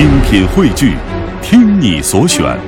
[0.00, 0.96] 精品汇聚，
[1.42, 2.58] 听你所选，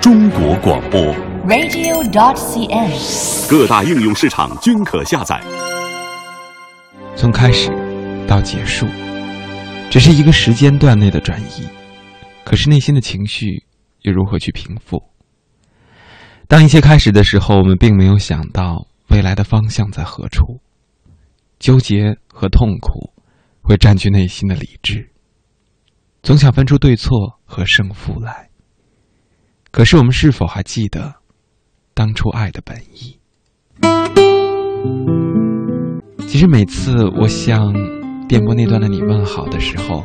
[0.00, 0.98] 中国广播。
[1.46, 3.50] radio.dot.cn，。
[3.50, 5.38] 各大应用市场均可下载。
[7.14, 7.68] 从开始
[8.26, 8.86] 到结束，
[9.90, 11.68] 只是一个时间段内的转移。
[12.44, 13.62] 可是内心的情绪
[14.00, 15.02] 又如何去平复？
[16.48, 20.58] 当一切开始的时候，我们并没有想到未来的方向在何处。
[21.58, 23.12] 纠结和痛苦
[23.60, 25.09] 会占据内心的理智，
[26.22, 28.48] 总想分出对错和胜负来。
[29.70, 31.14] 可是我们是否还记得
[31.94, 33.16] 当初爱的本意？
[36.26, 37.72] 其实每次我向
[38.28, 40.04] 电波那端的你问好的时候，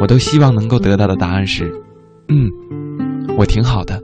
[0.00, 1.72] 我都希望能够得到的答案是：
[2.28, 2.48] 嗯，
[3.36, 4.02] 我挺好的。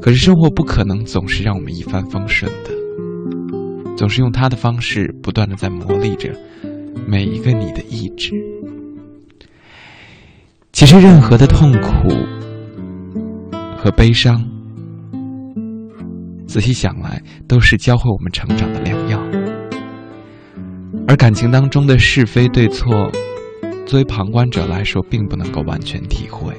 [0.00, 2.70] 可是生活不可能总是让我们一帆风顺的，
[3.96, 6.32] 总是用他的方式不断的在磨砺着
[7.06, 8.32] 每一个你的意志。
[10.76, 11.90] 其实任何的痛苦
[13.78, 14.38] 和悲伤。
[16.46, 19.18] 仔细想来，都是教会我们成长的良药。
[21.08, 23.10] 而感情当中的是非对错，
[23.86, 26.52] 作为旁观者来说，并不能够完全体会。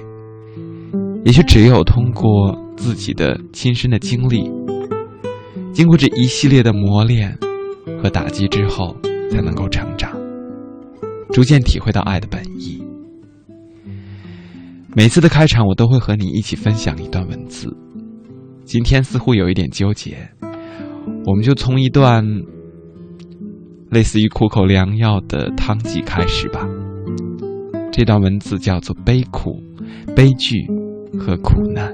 [1.24, 4.52] 也许只有通过自己的亲身的经历，
[5.72, 7.38] 经过这一系列的磨练
[8.02, 8.98] 和打击之后，
[9.30, 10.12] 才能够成长，
[11.32, 12.84] 逐渐体会到爱的本意。
[14.98, 17.72] 每次的开场，我都会和你一起分享一段文字。
[18.66, 20.18] 今天似乎有一点纠结，
[21.24, 22.26] 我们就从一段
[23.92, 26.68] 类似于苦口良药的汤剂开始吧。
[27.92, 29.62] 这段文字叫做“悲苦、
[30.16, 30.66] 悲剧
[31.20, 31.94] 和苦难”。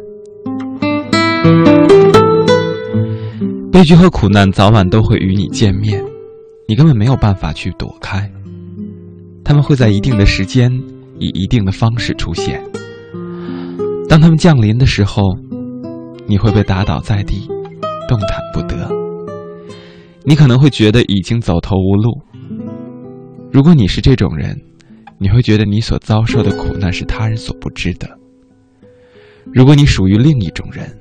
[3.69, 6.01] 悲剧和苦难早晚都会与你见面，
[6.69, 8.31] 你根本没有办法去躲开。
[9.43, 10.71] 他们会在一定的时间，
[11.19, 12.63] 以一定的方式出现。
[14.07, 15.23] 当他们降临的时候，
[16.27, 17.47] 你会被打倒在地，
[18.07, 18.89] 动弹不得。
[20.23, 22.21] 你可能会觉得已经走投无路。
[23.51, 24.55] 如果你是这种人，
[25.17, 28.07] 你会觉得你所遭受的苦难是他人所不知的。
[29.53, 30.97] 如果你属于另一种人，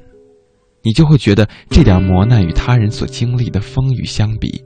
[0.83, 4.63] 你就会觉得这点磨难与他人所经历的风雨相比，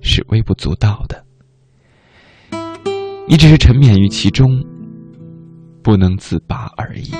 [0.00, 1.24] 是微不足道的。
[3.28, 4.48] 你只是沉湎于其中，
[5.82, 7.12] 不能自拔而已。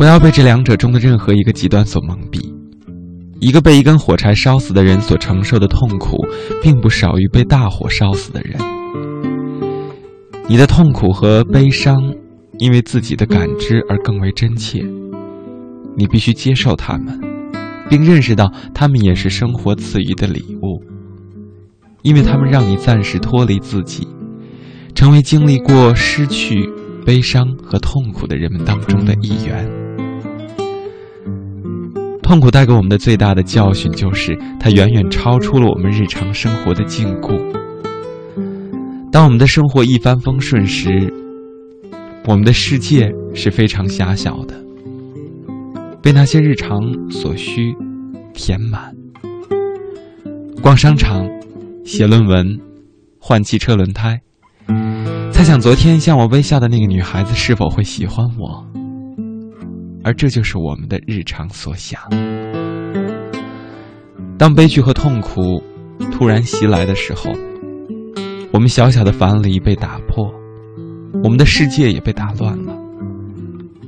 [0.00, 2.40] 不要被这两者中的任何一个极端所蒙蔽。
[3.38, 6.16] 一个被一根火柴烧死的人所承受的痛苦，
[6.62, 8.58] 并不少于被大火烧死的人。
[10.48, 11.94] 你的痛苦和悲伤，
[12.56, 14.82] 因为自己的感知而更为真切。
[15.98, 17.20] 你必须接受他们，
[17.90, 20.82] 并认识到他们也是生活赐予的礼物，
[22.00, 24.08] 因为他们让你暂时脱离自己，
[24.94, 26.66] 成为经历过失去、
[27.04, 29.89] 悲伤和痛苦的人们当中的一员。
[32.30, 37.36] 痛苦带给我们的最大的教训，就是它远远超出了我们日常生活的禁锢。
[39.10, 41.12] 当我们的生活一帆风顺时，
[42.28, 44.54] 我们的世界是非常狭小的，
[46.00, 46.78] 被那些日常
[47.10, 47.74] 所需
[48.32, 48.94] 填满。
[50.62, 51.28] 逛商场、
[51.84, 52.46] 写论文、
[53.18, 54.20] 换汽车轮胎，
[55.32, 58.79] 猜想昨天向我微笑的那个女孩子是否会喜欢我。
[60.02, 62.00] 而这就是我们的日常所想。
[64.38, 65.62] 当悲剧和痛苦
[66.10, 67.30] 突然袭来的时候，
[68.52, 70.32] 我们小小的樊篱被打破，
[71.22, 72.74] 我们的世界也被打乱了。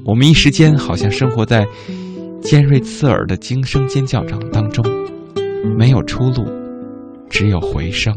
[0.05, 1.67] 我们一时间好像生活在
[2.43, 4.85] 尖锐刺耳的惊声尖叫声当中，
[5.79, 6.45] 没有出路，
[7.31, 8.15] 只有回声。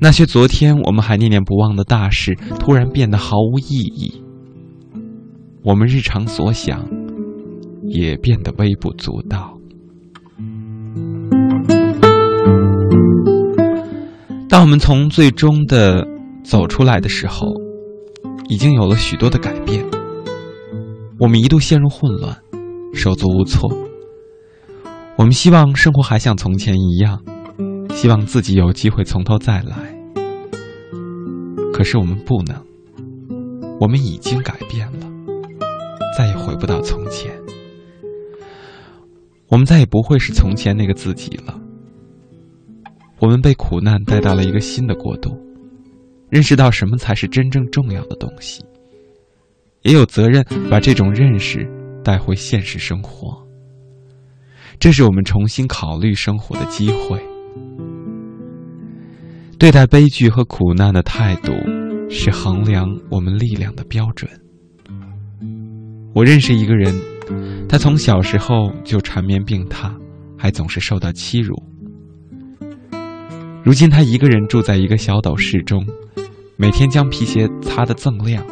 [0.00, 4.23] 那些昨天我们还念念不忘的大事，突然变得毫无意义。
[5.64, 6.86] 我们日常所想，
[7.88, 9.58] 也变得微不足道。
[14.46, 16.06] 当我们从最终的
[16.44, 17.46] 走出来的时候，
[18.50, 19.82] 已经有了许多的改变。
[21.18, 22.36] 我们一度陷入混乱，
[22.92, 23.74] 手足无措。
[25.16, 27.18] 我们希望生活还像从前一样，
[27.94, 29.98] 希望自己有机会从头再来。
[31.72, 32.54] 可是我们不能，
[33.80, 35.13] 我们已经改变了。
[36.16, 37.32] 再也回不到从前，
[39.48, 41.60] 我们再也不会是从前那个自己了。
[43.18, 45.36] 我们被苦难带到了一个新的国度，
[46.28, 48.64] 认识到什么才是真正重要的东西，
[49.82, 51.68] 也有责任把这种认识
[52.04, 53.36] 带回现实生活。
[54.78, 57.20] 这是我们重新考虑生活的机会。
[59.58, 61.52] 对待悲剧和苦难的态度，
[62.10, 64.28] 是衡量我们力量的标准。
[66.14, 66.94] 我认识一个人，
[67.68, 69.92] 他从小时候就缠绵病榻，
[70.38, 71.60] 还总是受到欺辱。
[73.64, 75.84] 如今他一个人住在一个小斗室中，
[76.56, 78.46] 每天将皮鞋擦得锃亮，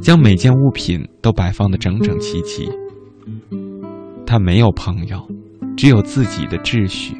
[0.00, 2.66] 将每件物品都摆放得整整齐齐。
[4.24, 5.20] 他没有朋友，
[5.76, 7.14] 只有自己的秩序。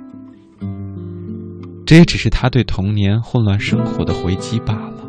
[1.85, 5.00] 这也只是他对童年混乱生活的回击罢了。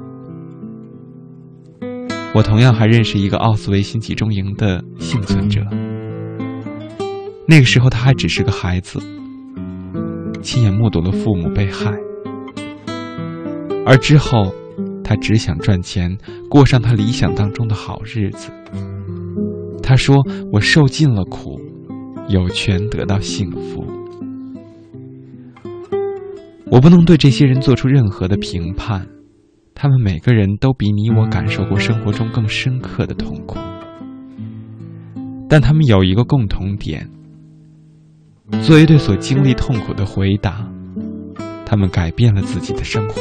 [2.33, 5.61] 我同样还认识一个奥斯维辛集中营的幸存者。
[7.45, 8.99] 那个时候他还只是个孩子，
[10.41, 11.91] 亲眼目睹了父母被害，
[13.85, 14.53] 而之后，
[15.03, 16.17] 他只想赚钱，
[16.49, 18.49] 过上他理想当中的好日子。
[19.83, 20.15] 他说
[20.53, 21.59] ：“我受尽了苦，
[22.29, 23.83] 有权得到幸福。”
[26.71, 29.05] 我不能对这些人做出任何的评判，
[29.81, 33.57] 他们每个人都比你我感受过生活中更深刻的痛苦，
[35.49, 37.09] 但他们有一个共同点：
[38.61, 40.71] 作为对所经历痛苦的回答，
[41.65, 43.19] 他们改变了自己的生活。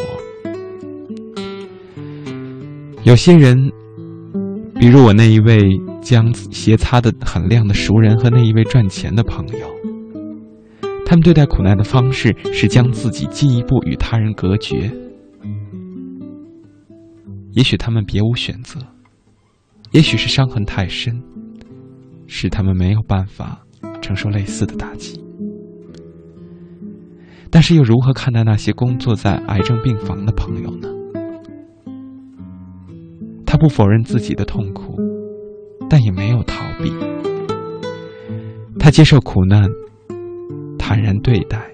[3.05, 3.57] 有些人，
[4.79, 5.59] 比如我那一位
[6.03, 9.67] 将鞋擦得很亮的熟人和那一位赚钱的朋友。
[11.07, 14.93] 他们对待苦难的方式是将自己进一步与他人隔绝。
[17.53, 18.81] 也许他们别无选择，
[19.91, 21.23] 也许是伤痕太深，
[22.27, 23.61] 使他们没有办法
[24.01, 25.21] 承受类似的打击。
[27.51, 30.89] 但是又如何看待那些工作在癌症病房的朋友呢？
[33.45, 34.97] 他不否认自己的痛苦，
[35.89, 36.93] 但也没有逃避。
[38.79, 39.69] 他接受苦难。
[40.79, 41.71] 坦然对待，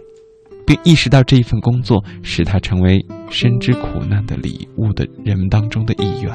[0.66, 6.34] 并意识到这一份工作使他成为深知苦难的礼物的人们当中的一员，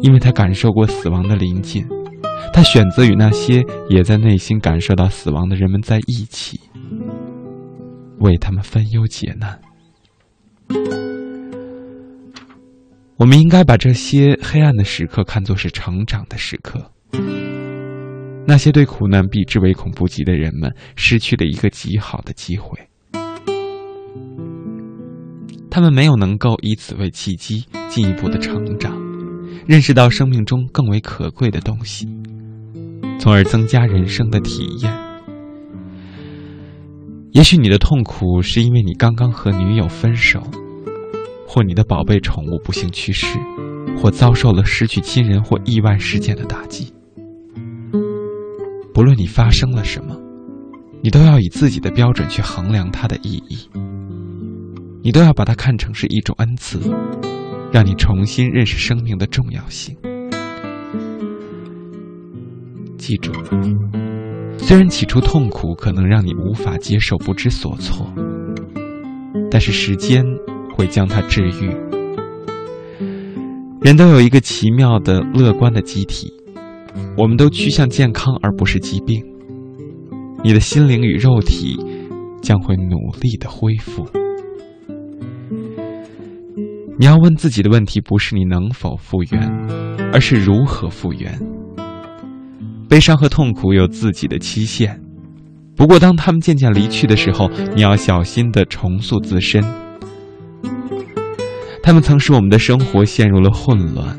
[0.00, 1.86] 因为他感受过死亡的临近，
[2.52, 6.60] 他选择与那些也在内心感受到死亡的人们在一起，
[8.20, 9.60] 为他们分忧解难。
[13.18, 16.90] 我们应该把这些黑暗的时刻看作是成长的时刻。
[18.46, 22.78] 那些对苦难避之唯恐不及的人们，失去了一个极好的机会。
[25.76, 28.96] 他们没有能够以此为契机，进一步的成长，
[29.66, 32.08] 认识到生命中更为可贵的东西，
[33.20, 34.90] 从而增加人生的体验。
[37.32, 40.42] 也许你的痛苦是因为你刚刚和女友分手，
[41.46, 43.36] 或你的宝贝宠物不幸去世，
[43.98, 46.90] 或遭受了失去亲人或意外事件的打击。
[48.94, 50.16] 不论你发生了什么，
[51.02, 53.68] 你都要以自己的标准去衡量它的意义。
[55.06, 56.80] 你都要把它看成是一种恩赐，
[57.72, 59.96] 让你重新认识生命的重要性。
[62.98, 63.30] 记住，
[64.58, 68.12] 虽然起初痛苦可能让你无法接受、不知所措，
[69.48, 70.24] 但是时间
[70.74, 71.70] 会将它治愈。
[73.82, 76.32] 人都有一个奇妙的乐观的机体。
[77.16, 79.24] 我们都趋向健康，而不是疾病。
[80.42, 81.78] 你的心灵与肉体
[82.42, 84.04] 将会努力的恢复。
[86.98, 89.40] 你要问自己的问题，不是你能否复原，
[90.12, 91.38] 而是如何复原。
[92.88, 95.00] 悲伤和痛苦有自己的期限，
[95.76, 99.62] 不过当他们渐渐离去的时候，你要小心的重塑自身。
[101.82, 104.18] 他们曾使我们的生活陷入了混乱。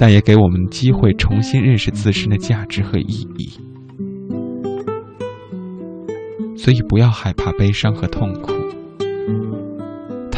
[0.00, 3.50] 但也给我们机会重新认识自身的价值和意义，
[6.56, 8.52] 所以不要害怕悲伤和痛苦，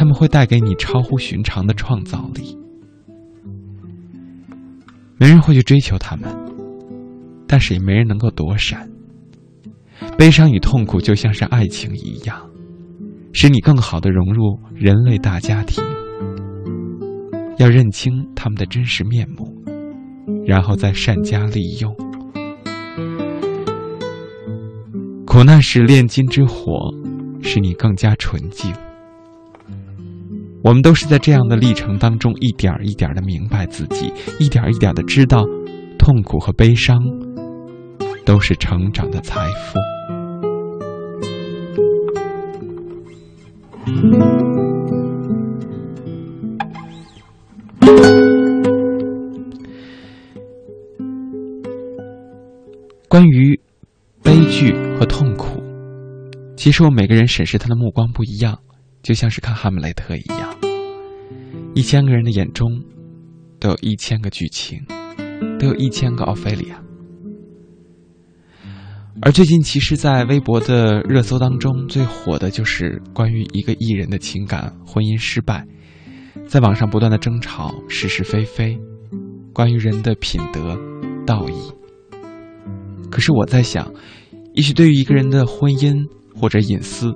[0.01, 2.57] 他们会带给你超乎寻常的创造力。
[5.19, 6.27] 没人会去追求他们，
[7.47, 8.89] 但是也没人能够躲闪。
[10.17, 12.49] 悲伤与痛苦就像是爱情一样，
[13.31, 15.83] 使你更好的融入人类大家庭。
[17.59, 19.55] 要认清他们的真实面目，
[20.47, 21.95] 然后再善加利用。
[25.27, 26.91] 苦难是炼金之火，
[27.43, 28.73] 使你更加纯净。
[30.63, 35.43] 我们都是在这样的历程当中，一点一点的明白自己，一点一点的知道，
[35.97, 36.99] 痛苦和悲伤
[38.25, 39.79] 都是成长的财富。
[53.07, 53.59] 关于
[54.23, 55.61] 悲剧和痛苦。
[56.55, 58.59] 其实我每个人审视他的目光不一样，
[59.01, 60.50] 就像是看《哈姆雷特》一样，
[61.73, 62.83] 一千个人的眼中
[63.59, 64.81] 都有一千个剧情，
[65.57, 66.83] 都有一千个奥菲利亚。
[69.21, 75.65] 而最近，其实，在微博的热搜当中，最火的就是关于一个艺人的情感婚姻失败，
[76.45, 78.77] 在网上不断的争吵是是非非，
[79.53, 80.77] 关于人的品德
[81.25, 81.53] 道义。
[83.09, 83.89] 可是我在想，
[84.55, 87.13] 也许对于一个人的婚姻，或者隐私，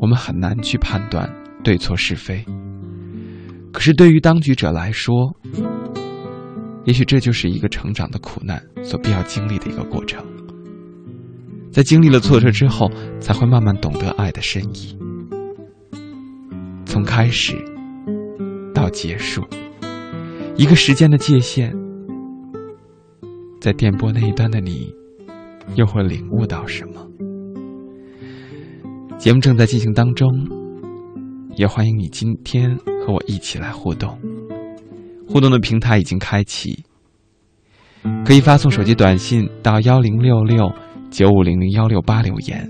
[0.00, 1.30] 我们很难去判断
[1.62, 2.42] 对错是非。
[3.72, 5.14] 可是对于当局者来说，
[6.84, 10.24] 也许这就是一个成长的苦难所必要经历的一个过程。
[11.70, 14.98] 在经历了挫折之后，才会慢慢懂得爱的深意。
[16.84, 17.54] 从开始
[18.74, 19.46] 到结束，
[20.56, 21.72] 一个时间的界限，
[23.60, 24.92] 在电波那一端的你，
[25.76, 27.06] 又会领悟到什么？
[29.18, 30.26] 节目正在进行当中，
[31.58, 32.72] 也欢迎你今天
[33.04, 34.16] 和我一起来互动。
[35.28, 36.84] 互动的平台已经开启，
[38.24, 40.72] 可以发送手机短信到幺零六六
[41.10, 42.64] 九五零零幺六八留言，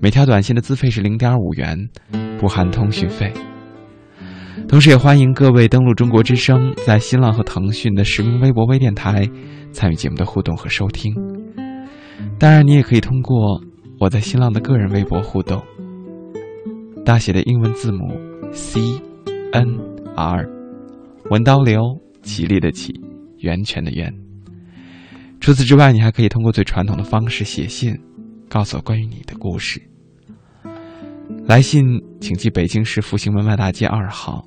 [0.00, 1.78] 每条短信的资费是零点五元，
[2.40, 3.30] 不含通讯费。
[4.66, 9.28] 同时，也欢迎各位登录中国之声，在新浪和腾讯的实名微博微电台
[9.70, 11.14] 参与节目的互动和收听。
[12.38, 13.60] 当然，你也可以通过
[14.00, 15.62] 我在新浪的个人微博互动。
[17.04, 18.18] 大写的英文字母
[18.50, 18.80] C
[19.52, 19.78] N
[20.16, 20.48] R，
[21.30, 21.80] 文刀流，
[22.22, 22.98] 吉利的吉，
[23.38, 24.10] 源泉的源。
[25.38, 27.94] 除此之外，你还可以通过最传统的方式写信，
[28.48, 29.82] 告诉我关于你的故事。
[31.46, 31.84] 来信
[32.20, 34.42] 请寄北京市复兴门外大街二号，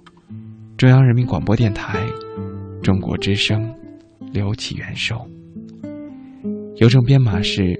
[0.77, 2.03] 中央人民广播电台，
[2.81, 3.71] 中国之声，
[4.33, 5.15] 刘启元收。
[6.77, 7.79] 邮政编码是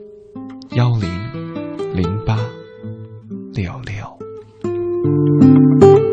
[0.76, 1.10] 幺零
[1.96, 2.38] 零八
[3.54, 3.97] 六六。
[5.08, 6.07] thank you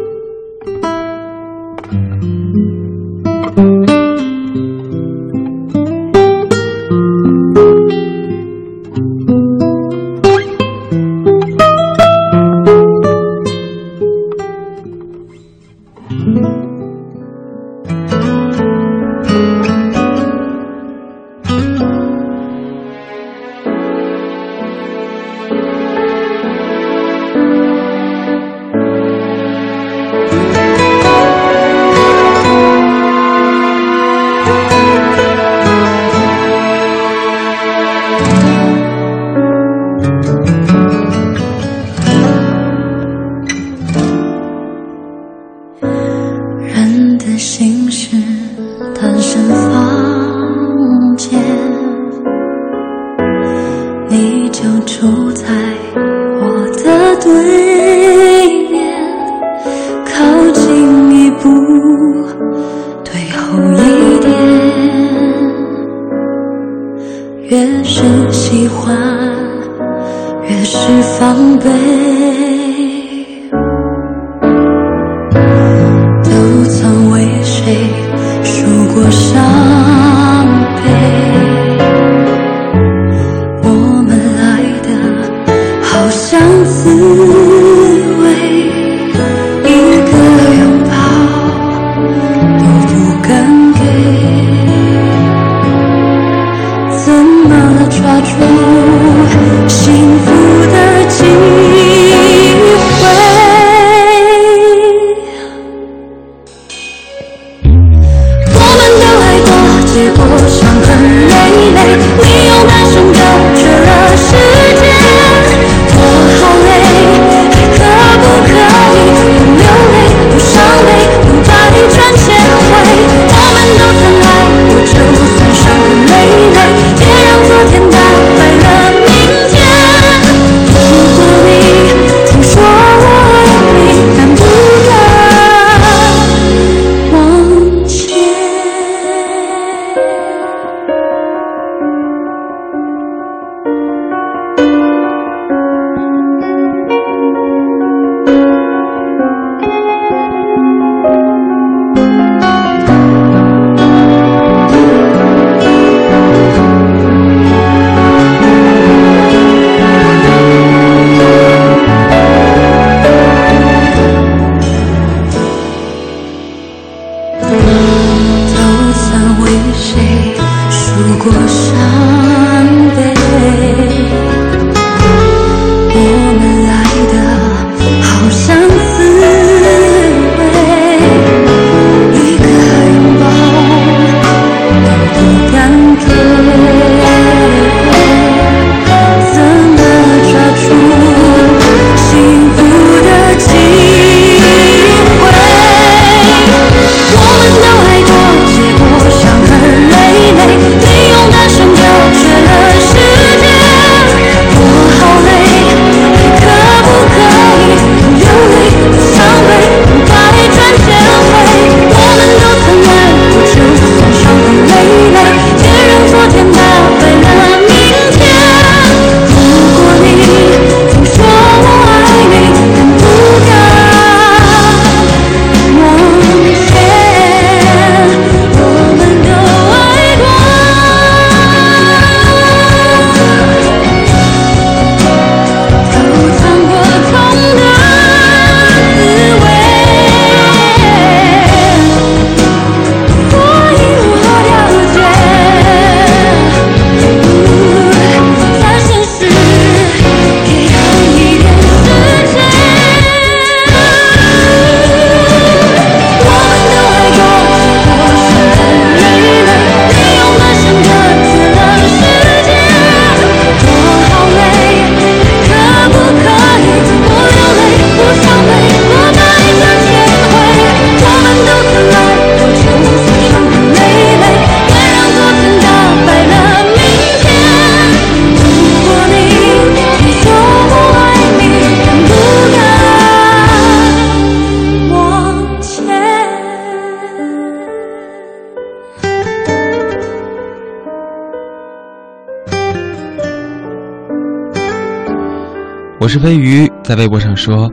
[296.14, 297.68] 是飞鱼，在微博上说，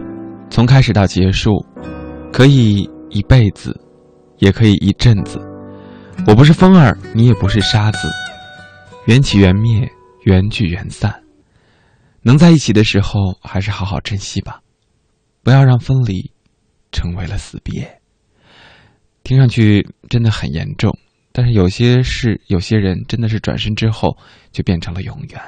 [0.49, 1.63] 从开始到结束，
[2.33, 3.79] 可以一辈子，
[4.39, 5.39] 也可以一阵子。
[6.25, 8.09] 我不是风儿，你也不是沙子，
[9.05, 9.87] 缘起缘灭，
[10.23, 11.21] 缘聚缘散。
[12.23, 14.59] 能在一起的时候，还是好好珍惜吧，
[15.43, 16.31] 不要让分离
[16.91, 18.01] 成为了死别。
[19.21, 20.91] 听上去真的很严重，
[21.31, 24.17] 但是有些事、有些人，真的是转身之后
[24.51, 25.39] 就变成了永远。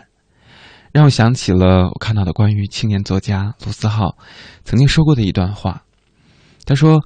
[0.94, 4.16] 让我想起了我看到的关于青年作家卢思浩
[4.64, 5.84] 曾经说过的一段话。
[6.66, 7.04] 他说：“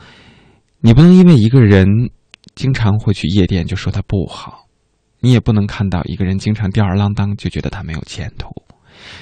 [0.82, 1.88] 你不能因为一个人
[2.54, 4.66] 经常会去夜店就说他不好，
[5.22, 8.50] 你也不能看到一个人经常吊儿郎当就觉得他没有前途。”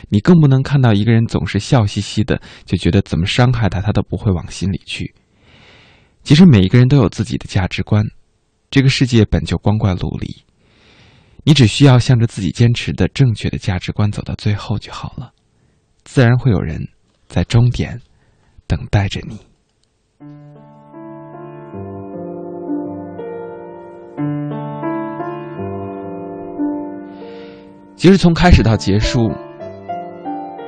[0.10, 5.14] 你更不能看到一个人总是笑嘻嘻的，就觉得怎么伤害他，他都不会往心里去。
[6.24, 8.04] 其实每一个人都有自己的价值观，
[8.72, 10.44] 这个世界本就光怪陆离，
[11.48, 15.32] 你只需要向着自己坚持的正确的价值观走到最后就好了，
[16.04, 16.88] 自然会有人
[17.28, 18.02] 在终点
[18.66, 19.40] 等待着你。
[27.96, 29.32] 其实从开始到结束。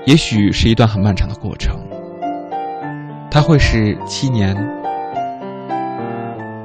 [0.05, 1.77] 也许是一段很漫长的过程，
[3.29, 4.55] 它会是七年、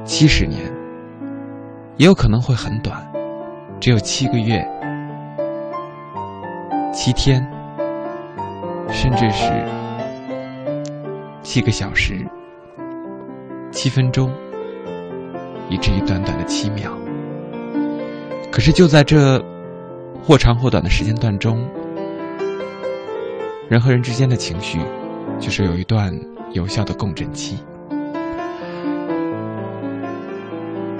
[0.05, 0.61] 七十年，
[1.97, 3.05] 也有可能会很短，
[3.83, 4.65] 只有七个月、
[6.93, 7.45] 七天，
[8.89, 9.51] 甚至是
[11.41, 12.25] 七个小时、
[13.73, 14.31] 七分钟，
[15.69, 16.97] 以至于短短的七秒。
[18.49, 19.37] 可是就在这
[20.23, 21.61] 或长或短的时间段中。
[23.67, 24.79] 人和人之间的情绪，
[25.41, 26.17] 就是有一段
[26.53, 27.57] 有效的共振期。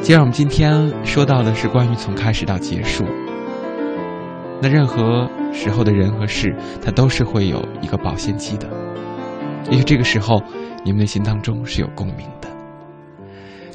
[0.03, 3.05] 既然我们今天说到的是关于从开始到结束，
[4.61, 8.67] 那任何时候的人和事，它都是会有一个保鲜期的。
[9.71, 10.43] 也许这个时候，
[10.83, 12.49] 你们内心当中是有共鸣的。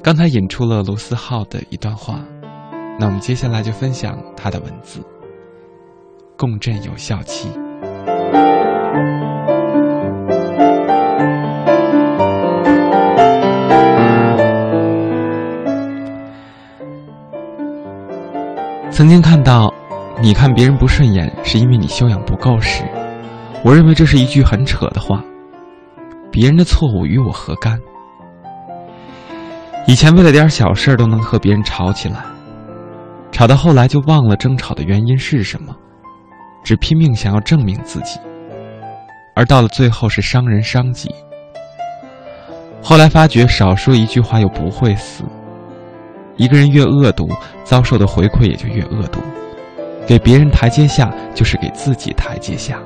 [0.03, 2.23] 刚才引出了卢思浩的一段话，
[3.01, 5.01] 那我们接下来就分享他的文字：
[6.37, 7.49] 共振有效期。
[18.99, 19.73] 曾经看到，
[20.21, 22.83] 你看别人不顺眼是因为你修养不够时，
[23.63, 25.23] 我认为这是一句很扯的话。
[26.33, 27.79] 别人的错误与我何干？
[29.87, 32.25] 以前为了点小事都能和别人吵起来，
[33.31, 35.73] 吵到后来就忘了争吵的原因是什么，
[36.65, 38.19] 只拼命想要证明自己，
[39.37, 41.09] 而到了最后是伤人伤己。
[42.83, 45.23] 后来发觉少说一句话又不会死。
[46.39, 47.29] 一个人越恶毒，
[47.65, 49.21] 遭受的回馈也就越恶毒。
[50.07, 52.81] 给别人台阶下，就是给自己台阶下。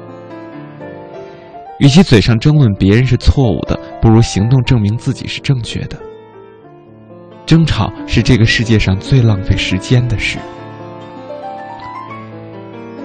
[1.78, 5.96] 与其嘴上争论别人是错误的，不如行动证明自己是正确的。
[7.46, 10.38] 争吵是这个世界上最浪费时间的事。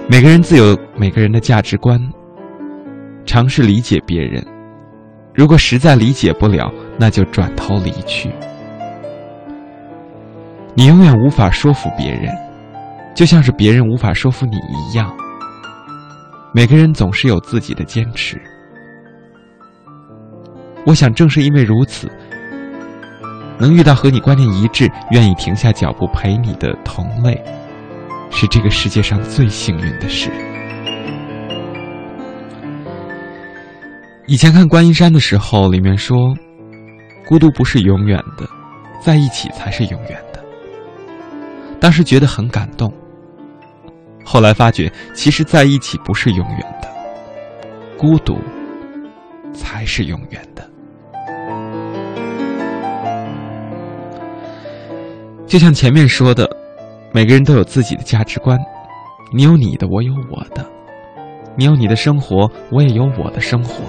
[0.08, 2.00] 每个人自有每个人的价值观，
[3.26, 4.44] 尝试理解别人。
[5.34, 8.30] 如果实在理解不了，那就转头离去。
[10.74, 12.32] 你永远无法说服别人，
[13.14, 15.12] 就像是别人无法说服你一样。
[16.54, 18.40] 每个人总是有自己的坚持。
[20.86, 22.10] 我想，正是因为如此，
[23.58, 27.42] 能遇到和你观念一致、愿意停下脚步陪你的同类，
[28.30, 30.30] 是这个世界上最幸运的事。
[34.26, 36.34] 以前看观音山的时候，里面说，
[37.26, 38.46] 孤独不是永远的，
[39.02, 40.18] 在一起才是永远。
[41.80, 42.92] 当时觉得很感动，
[44.24, 46.88] 后来发觉，其实在一起不是永远的，
[47.96, 48.36] 孤独
[49.54, 50.68] 才是永远的。
[55.46, 56.46] 就像前面说的，
[57.12, 58.58] 每个人都有自己的价值观，
[59.32, 60.62] 你有你的，我有我的，
[61.56, 63.82] 你有你的生活，我也有我的生活。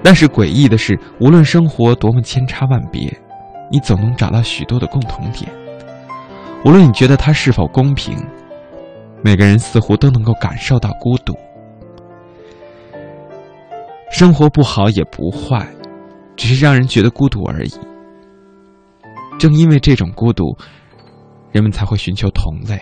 [0.00, 3.12] 但是诡异的是，无论生活多么千差万别，
[3.68, 5.50] 你总能找到许多的共同点。
[6.64, 8.18] 无论你觉得它是否公平，
[9.22, 11.34] 每个人似乎都能够感受到孤独。
[14.10, 15.66] 生活不好也不坏，
[16.36, 17.72] 只是让人觉得孤独而已。
[19.38, 20.56] 正因为这种孤独，
[21.52, 22.80] 人们才会寻求同类。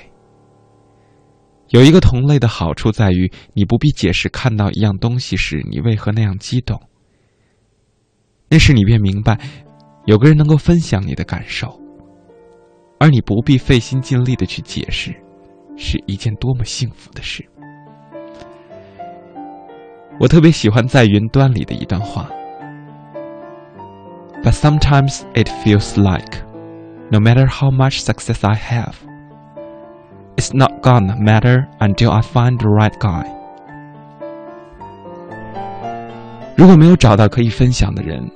[1.68, 6.80] 有一个同类的好处在于，你不必解释看到一样东西时你为何那样激动。
[8.48, 9.38] 那时你便明白，
[10.06, 11.78] 有个人能够分享你的感受。
[12.98, 15.14] 而你不必费心尽力的去解释，
[15.76, 17.44] 是一件多么幸福的事。
[20.18, 22.30] 我特别喜欢在云端里的一段话。
[24.42, 26.42] But sometimes it feels like,
[27.10, 28.94] no matter how much success I have,
[30.36, 33.26] it's not gonna matter until I find the right guy.
[36.56, 38.30] 如果没有找到可以分享的人，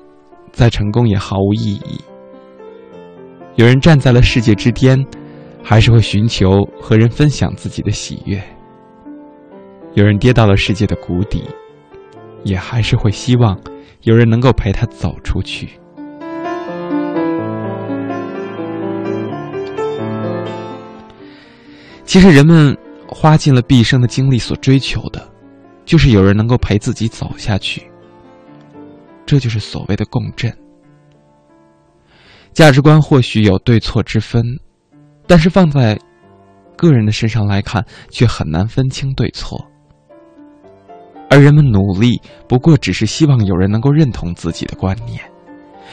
[0.53, 2.01] 再成功也毫无意义。
[3.57, 4.99] 有人站在了世界之巅，
[5.63, 8.39] 还是会寻求和人分享自己的喜悦；
[9.95, 11.45] 有人跌到了世界的谷底，
[12.43, 13.61] 也还是会希望
[14.03, 15.69] 有人能够陪他走出去。
[22.05, 25.29] 其实，人们花尽了毕生的精力所追求的，
[25.85, 27.83] 就是有人能够陪自己走下去。
[29.27, 30.53] 这就是所谓的共振。
[32.53, 34.45] 价值观或许有对错之分，
[35.27, 35.99] 但是放在
[36.77, 39.65] 个人的身上来看，却很难分清对错。
[41.31, 45.21] 而人们努力，不过只是希望有人能够认同自己的观念，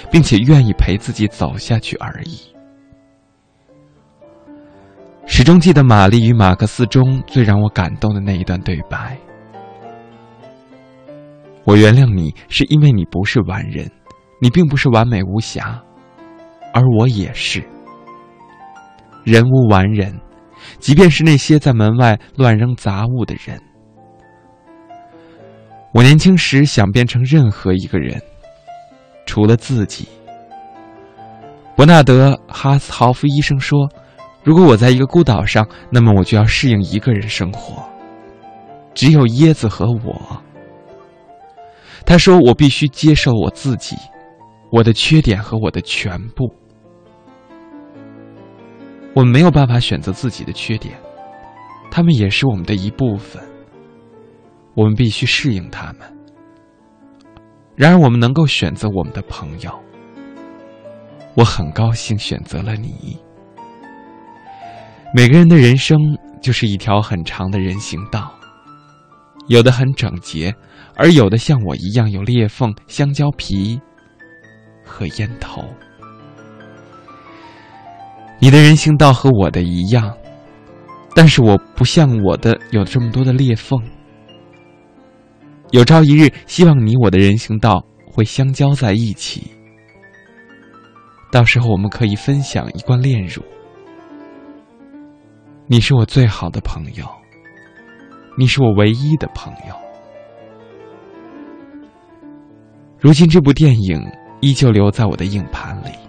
[0.10, 2.39] 并且愿意陪自己走下去而已。
[5.28, 9.15] 始终记得玛丽与马克思中最让我感动的那一段对白。
[11.65, 13.91] 我原谅你，是因为你不是完人，
[14.41, 15.80] 你并不是完美无瑕，
[16.78, 17.63] 而我也是。
[19.24, 20.13] 人无完人，
[20.80, 23.60] 即便是那些在门外乱扔杂物的人。
[25.94, 28.22] 我年轻时想变成任何一个人，
[29.26, 30.08] 除了自己。
[31.76, 33.90] 伯纳德·哈斯豪夫医生说
[34.44, 37.84] ：“如果我在一个孤岛上，那么我就要适应一个人生活，
[38.94, 40.42] 只有椰子和我。”
[42.06, 43.96] 他说：“我必须接受我自己，
[44.72, 46.50] 我的缺点和我的全部。
[49.18, 50.94] 我们没有办法选择自己的缺点，
[51.90, 53.42] 他们也是我们的一部分。
[54.76, 56.02] 我们必须适应他们。
[57.76, 59.72] 然而，我们能够选择我们的朋友。
[61.34, 63.18] 我很高兴选择了你。
[65.16, 65.98] 每个人的人生
[66.40, 68.32] 就是一条很长的人行道，
[69.48, 70.54] 有的很整洁。”
[70.96, 73.82] 而有的像我一样有裂缝、香蕉皮
[74.86, 75.64] 和烟头。
[78.39, 80.15] 你的人行道和我的一样，
[81.15, 83.82] 但是我不像我的有这么多的裂缝。
[85.71, 89.52] 有朝一日，希望你我的人行道会相交在一起，
[91.32, 93.41] 到时候我们可以分享一罐炼乳。
[95.65, 97.06] 你是我最好的朋友，
[98.38, 99.76] 你是我唯一的朋友。
[103.00, 104.02] 如今这部电影
[104.39, 106.07] 依旧留在我的硬盘里。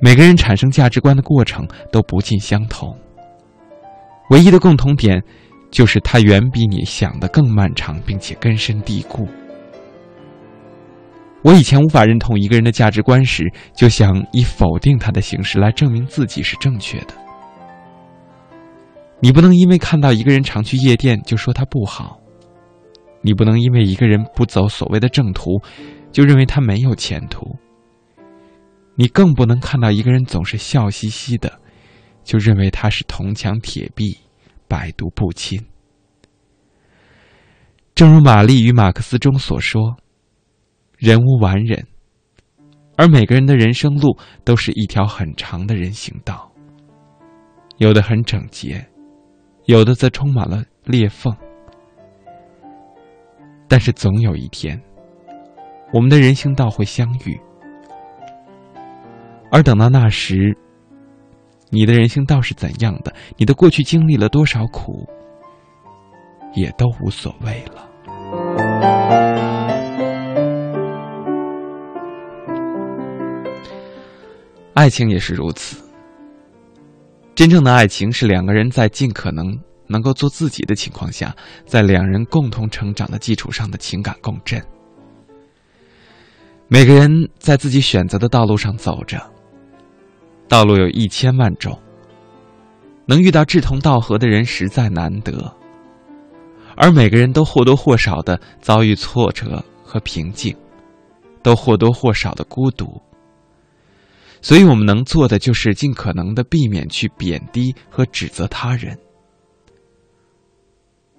[0.00, 2.94] 每个人产生价值观的过程都不尽相同，
[4.30, 5.22] 唯一的共同点
[5.70, 9.26] 就是它远比你想的更漫长，并且根深蒂固。
[11.42, 17.14] 我以前无法认同一个人的价值观时，就想以否定他的形式来证明自己是正确的。
[19.20, 22.18] 你不能因为看到一个人常去夜店就说他不好。
[23.22, 25.60] 你不能因为一个人不走所谓的正途，
[26.12, 27.56] 就认为他没有前途。
[28.96, 31.60] 你更不能看到一个人总是笑嘻嘻的，
[32.22, 34.16] 就认为他是铜墙铁壁、
[34.68, 35.60] 百毒不侵。
[37.94, 39.96] 正如玛丽与马克思中所说
[40.98, 41.86] ：“人无完人，
[42.96, 46.50] 而每个人的人生路都是一条很长的人行道，
[47.78, 48.84] 有的很整洁，
[49.66, 51.34] 有的则充满了裂缝。”
[53.66, 54.80] 但是总有一天，
[55.92, 57.40] 我们的人行道会相遇，
[59.54, 60.52] 而等到那时，
[61.70, 65.08] 你的人生道是怎样的，你的过去经历了多少苦，
[66.56, 67.88] 也都无所谓了。
[74.74, 75.80] 爱情也是如此，
[77.36, 79.56] 真正的爱情是两个人在尽可能。
[79.86, 81.32] 能够做自己的情况下，
[81.66, 84.60] 在两人共同成长的基础上的情感共振。
[86.68, 89.20] 每个人在自己选择的道路上走着，
[90.48, 91.78] 道路有一千万种，
[93.06, 95.52] 能遇到志同道合的人实在难得。
[96.76, 100.56] 而每个人都或多或少的遭遇挫折和平静，
[101.42, 103.00] 都或多或少的孤独。
[104.42, 108.98] 所以我们能做的就是尽可能的避免去贬低和指责他人。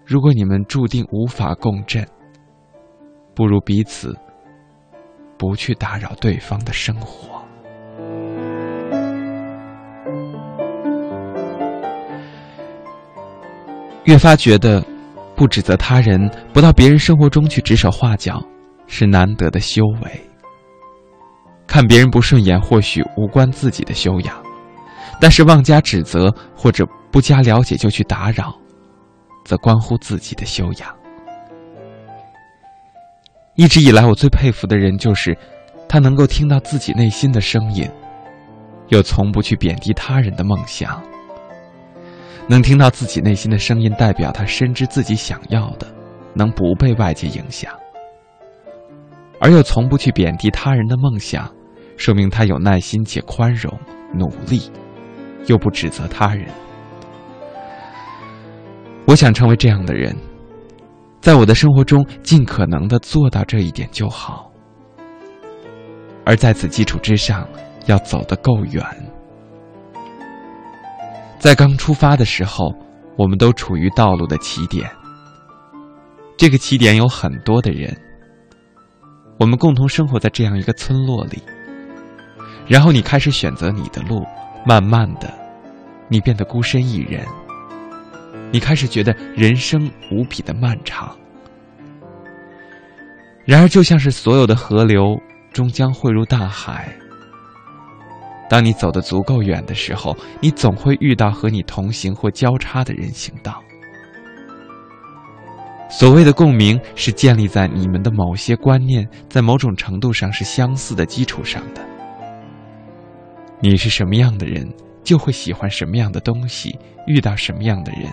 [0.06, 2.08] 如果你们注定无法共振，
[3.34, 4.16] 不如彼此
[5.38, 7.35] 不去打扰对方的生活。
[14.06, 14.84] 越发觉得，
[15.36, 18.42] 不指责他人，不到别人生活中去指手画脚，
[18.88, 20.22] 是难得的修为。
[21.66, 24.44] 看别人不顺眼，或许无关自己的修养，
[25.20, 28.56] 但是妄加指责或者不加了解就去打扰，
[29.44, 30.96] 则关乎自己的修养。
[33.56, 35.36] 一直以来，我最佩服的人就是，
[35.90, 37.90] 他能够听到自己内心的声音，
[38.90, 41.02] 又从不去贬低他人的梦想。
[42.48, 45.88] 能听到自己内心的声音，代表他深知自己想要的，
[46.34, 47.74] 能不被外界影响，
[49.40, 51.52] 而又从不去贬低他人的梦想，
[51.98, 53.72] 说明他有耐心且宽容，
[54.14, 54.72] 努力，
[55.48, 56.48] 又不指责他人。
[59.06, 60.16] 我想成为这样的人。
[61.22, 64.52] 在我的生活中，尽可能的做到这一点就好。
[66.24, 67.48] 而在此基础之上，
[67.88, 68.84] 要走得够远。
[71.46, 72.74] 在刚出发的时候，
[73.16, 74.90] 我们都处于道路的起点。
[76.36, 77.96] 这个起点有很多的人，
[79.38, 81.40] 我们共同生活在这样一个村落里。
[82.68, 84.26] 然后你开始选择你的路，
[84.66, 85.32] 慢慢的，
[86.08, 87.24] 你变得孤身一人。
[88.52, 91.16] 你开始觉得人生无比的漫长，
[93.46, 95.16] 然而就像是所有的河流
[95.54, 96.92] 终将汇入大海。
[98.50, 103.62] 当你走得足够远的时候，你总会遇到和你同行或交叉的人行道。
[105.90, 111.82] 所谓的共鸣，是建立在你们的某些观念在某种程度上是相似的基础上的。
[113.60, 114.68] 你是什么样的人，
[115.04, 116.78] 就会喜欢什么样的东西，
[117.08, 118.12] 遇到什么样的人。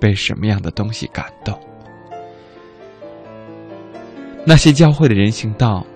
[0.00, 1.58] 被什么样的东西感动？
[4.44, 5.86] 那些教会的人行道，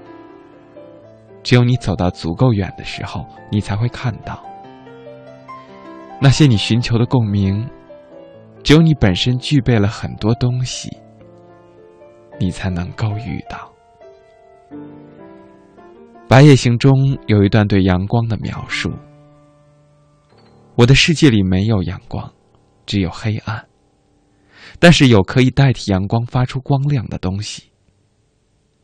[1.42, 4.42] 只有你走到足够远的时候，你才会看到；
[6.20, 7.68] 那些你寻求的共鸣，
[8.62, 10.90] 只有你本身具备了很多东西，
[12.38, 13.72] 你才能够遇到。
[16.28, 16.92] 《白夜行》中
[17.26, 18.92] 有一段对阳光的描述
[20.76, 22.30] ：“我的世界里没有阳光，
[22.84, 23.64] 只有黑暗。”
[24.78, 27.70] 但是有可以代替阳光发出光亮的东西，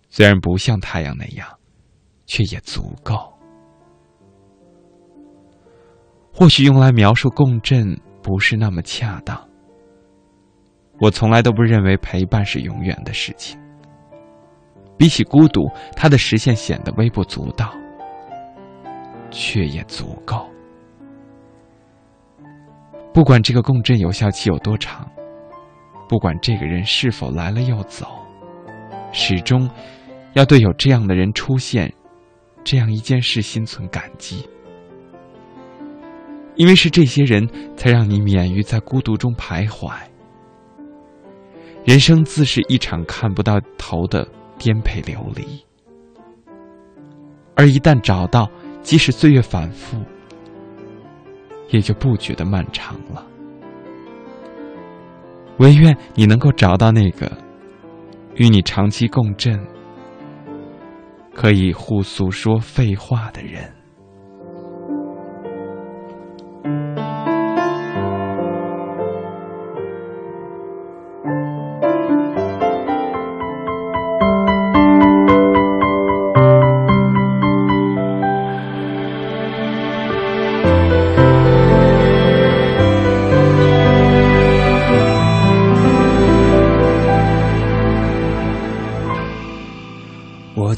[0.09, 1.47] 虽然不像太阳那样，
[2.27, 3.33] 却也足够。
[6.33, 9.41] 或许用来描述共振不是那么恰当。
[11.01, 13.61] 我从来都不认为陪伴是永远的事情。
[14.97, 17.75] 比起孤独，它的实现显得微不足道，
[19.31, 20.49] 却也足够。
[23.13, 25.09] 不管这个共振有效期有多长。
[26.07, 28.07] 不管这个人是否来了又走，
[29.11, 29.69] 始终
[30.35, 31.93] 要对有这样的人出现，
[32.65, 34.49] 这样一件事心存感激，
[36.57, 37.47] 因为是这些人
[37.77, 39.93] 才让你免于在孤独中徘徊。
[41.85, 45.63] 人生自是一场看不到头的颠沛流离，
[47.55, 48.51] 而一旦找到，
[48.81, 49.99] 即使岁月反复，
[51.69, 53.27] 也就不觉得漫长了。
[55.59, 57.31] 唯愿你能够找到那个
[58.37, 59.61] 与你长期共振、
[61.35, 63.74] 可以互诉说废话的人。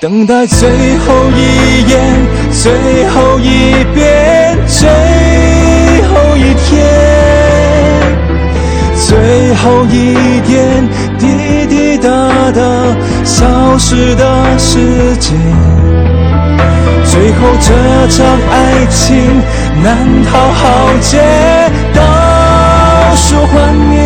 [0.00, 2.00] 等待最后一眼，
[2.50, 2.72] 最
[3.08, 4.88] 后一遍，最
[6.08, 6.82] 后一天，
[8.96, 12.08] 最后一点滴滴答
[12.50, 12.62] 答
[13.26, 15.34] 消失的世界。
[17.04, 17.74] 最后这
[18.08, 19.18] 场爱情
[19.82, 21.18] 难逃浩劫，
[21.92, 22.00] 倒
[23.14, 24.00] 数幻灭，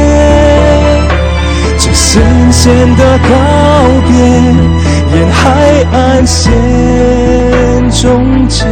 [1.79, 3.29] 这深深的告
[4.09, 4.13] 别，
[5.15, 6.53] 沿海岸线
[7.91, 8.65] 终结。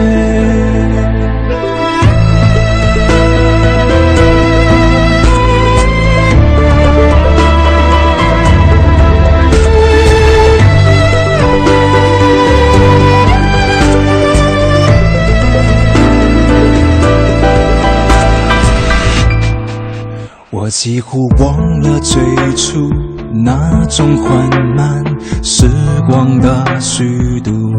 [20.50, 22.20] 我几乎忘了最
[22.56, 22.90] 初
[23.32, 25.68] 那种缓慢时
[26.08, 27.72] 光的虚度，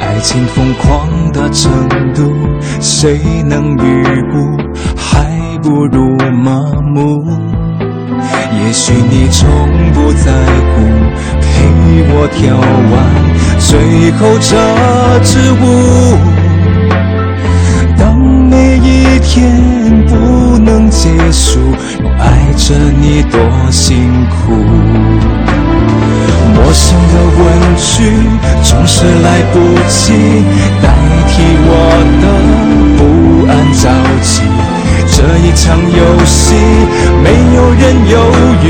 [0.00, 1.70] 爱情疯狂的程
[2.14, 2.34] 度，
[2.80, 4.38] 谁能预估？
[4.96, 5.24] 还
[5.62, 6.60] 不如麻
[6.94, 7.24] 木。
[8.60, 9.48] 也许你从
[9.92, 10.32] 不在
[10.74, 10.82] 乎，
[11.40, 11.46] 陪
[12.10, 12.56] 我跳
[12.92, 12.96] 完
[13.58, 14.50] 最后这
[15.24, 15.64] 支舞。
[17.96, 21.58] 当每一天不能结束，
[22.02, 24.36] 我爱着你多辛苦。
[26.54, 27.44] 陌生的问
[27.76, 27.86] 句
[28.62, 29.54] 总是来不
[29.88, 30.12] 及
[30.82, 30.86] 代
[31.28, 31.32] 替
[31.64, 31.70] 我
[32.22, 32.24] 的
[32.96, 33.00] 不
[33.50, 33.84] 安着
[34.22, 34.42] 急。
[35.10, 36.54] 这一场游戏，
[37.22, 38.14] 没有人犹
[38.62, 38.66] 豫，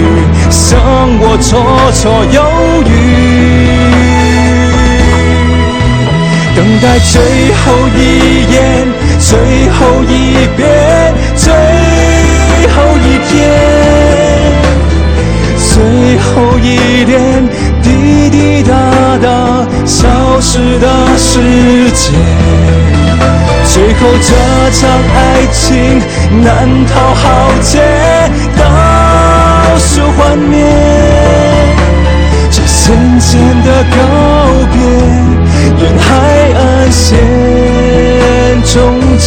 [0.51, 0.79] 剩
[1.21, 1.47] 我绰
[1.93, 2.37] 绰有
[2.87, 2.91] 余。
[6.55, 7.15] 等待最
[7.55, 7.63] 后
[7.97, 7.99] 一
[8.53, 8.57] 眼。
[9.21, 9.37] 最
[9.71, 10.63] 后一遍，
[11.35, 11.51] 最
[12.69, 13.37] 后一天，
[15.59, 15.67] 最
[16.21, 17.13] 后一点
[17.83, 18.73] 滴滴答
[19.23, 20.09] 答消
[20.41, 20.87] 失的
[21.17, 22.13] 世界。
[23.73, 24.31] 最后这
[24.73, 25.19] 场爱
[25.53, 26.01] 情
[26.43, 26.47] 难
[26.87, 27.25] 逃浩
[27.63, 27.81] 劫，
[28.57, 28.61] 倒
[29.79, 30.57] 数幻灭，
[32.51, 33.31] 这渐渐
[33.63, 33.97] 的告
[34.73, 34.77] 别，
[35.79, 36.07] 沿海
[36.59, 36.59] 岸
[36.91, 37.07] 线。
[38.65, 38.77] 终
[39.17, 39.27] 结。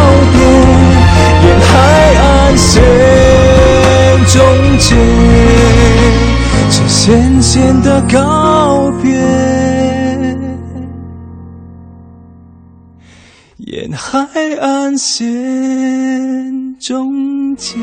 [2.57, 2.81] 线
[4.27, 4.41] 终
[4.77, 4.95] 结，
[6.69, 9.11] 这渐渐的告别，
[13.57, 14.27] 沿海
[14.59, 17.77] 岸线终结。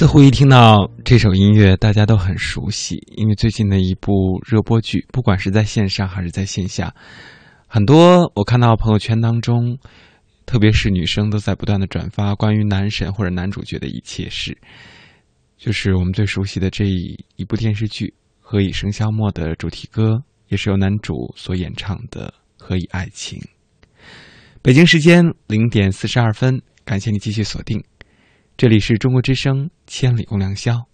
[0.00, 6.94] 似乎一听到这首音乐，大家都很熟悉，因为最近的一部热播剧，不管是在线上还是在线下，
[7.66, 9.76] 很多我看到朋友圈当中，
[10.46, 14.56] 特别是女生都在不断的转发关于男神或者男主角的一切事，
[15.58, 18.06] 就是我们最熟悉的这一部电视剧
[18.40, 22.32] 《何以笙箫默》的主题歌，也是由男主所演唱的
[22.64, 23.38] 《何以爱情》。
[24.62, 27.84] 北京时间零点四十二分，感谢你继续锁定。
[28.60, 30.84] 这里是中国之声千里共良宵，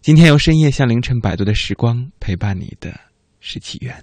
[0.00, 2.98] 今天由深夜向凌晨摆渡的时光陪伴你的
[3.38, 3.94] 是起源。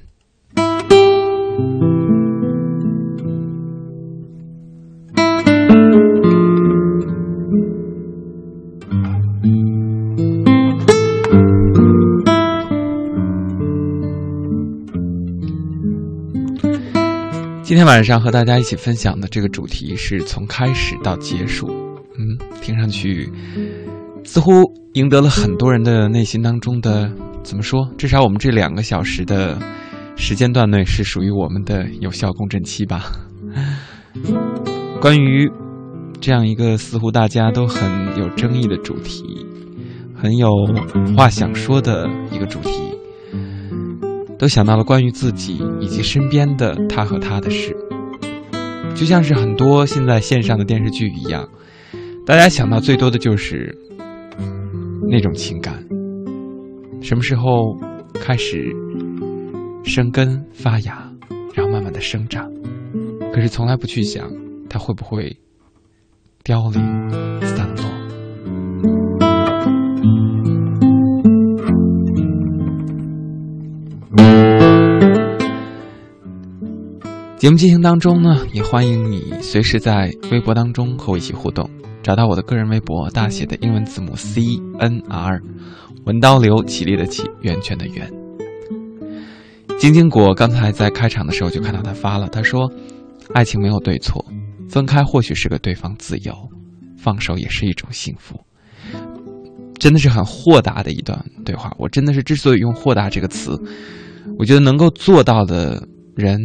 [17.62, 21.81] 今天晚上和大家一起分享的这个主题是从开始到结束。
[22.22, 23.28] 嗯，听上去
[24.24, 24.52] 似乎
[24.94, 27.12] 赢得了很多人的内心当中的
[27.42, 27.90] 怎么说？
[27.98, 29.58] 至少我们这两个小时的
[30.16, 33.12] 时间段内是属于我们的有效共振期吧。
[35.02, 35.52] 关于
[36.20, 39.24] 这样一个似乎大家都很有争议的主题，
[40.14, 40.48] 很有
[41.18, 42.80] 话想说的一个主题，
[44.38, 47.76] 都想到了关于自己以及身边的他和他的事，
[48.94, 51.50] 就像是很多现在线上的电视剧一样。
[52.24, 53.78] 大家想到最多的就是
[55.10, 55.84] 那种情感，
[57.02, 57.78] 什么时候
[58.14, 58.74] 开始
[59.84, 61.12] 生根发芽，
[61.54, 62.50] 然后慢慢的生长？
[63.34, 64.32] 可是从来不去想
[64.70, 65.36] 它会不会
[66.44, 67.10] 凋零
[67.42, 67.84] 散落。
[77.38, 81.70] 节目进行当中呢，也欢迎你随时在微博当中和我一起互动。
[82.04, 84.42] 找到我的个人微博，大写的英文字母 C
[84.80, 85.40] N R，
[86.06, 88.12] 文刀流，起立的起，源泉的源。
[89.80, 92.72] 晶晶果刚才在开场的时候就看到他发了，他说
[93.34, 94.26] ：“爱情没有对错，
[94.70, 96.34] 分开或许是个对方自由，
[96.98, 98.40] 放手也是一种幸福。”
[99.80, 101.72] 真的是很豁达的一段对话。
[101.78, 103.60] 我真的是之所以用“豁达”这个词，
[104.38, 106.40] 我觉得能够做到的人。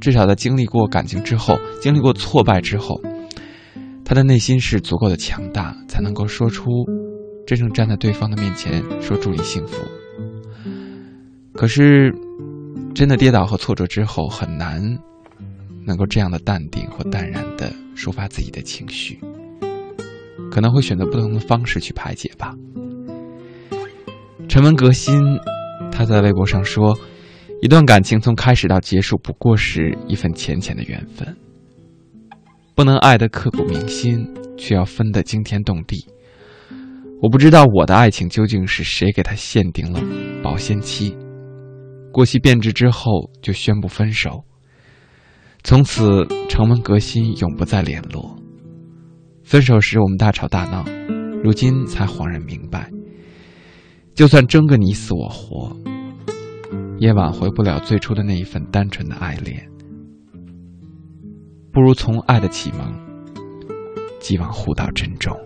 [0.00, 2.98] 至少在经历过感情之后，经历过挫败之后，
[4.04, 6.70] 他的内心是足够的强大，才能够说出
[7.46, 9.82] 真正站在对方的面前说祝你幸福。
[11.52, 12.14] 可是，
[12.94, 14.80] 真的跌倒和挫折之后，很难
[15.86, 19.18] 能够这样的淡定或淡然的抒发自己的情绪，
[20.50, 22.54] 可能会选择不同的方式去排解吧。
[24.48, 25.20] 沉文革新，
[25.90, 26.98] 他在微博上说。
[27.62, 31.34] 一段感情从开始到结束，不过是一份浅浅的缘分。
[32.74, 36.06] 不能爱得刻骨铭心，却要分得惊天动地。
[37.22, 40.00] 我不知道我的爱情究竟是谁给他限定了
[40.42, 41.16] 保鲜期，
[42.12, 44.44] 过期变质之后就宣布分手。
[45.62, 48.36] 从此城门革新，永不再联络。
[49.44, 50.84] 分手时我们大吵大闹，
[51.42, 52.90] 如今才恍然明白，
[54.14, 55.74] 就算争个你死我活。
[56.98, 59.66] 也挽回不了最初的那一份单纯的爱恋，
[61.74, 62.94] 不如从爱的启蒙，
[64.20, 65.36] 寄往互道珍重。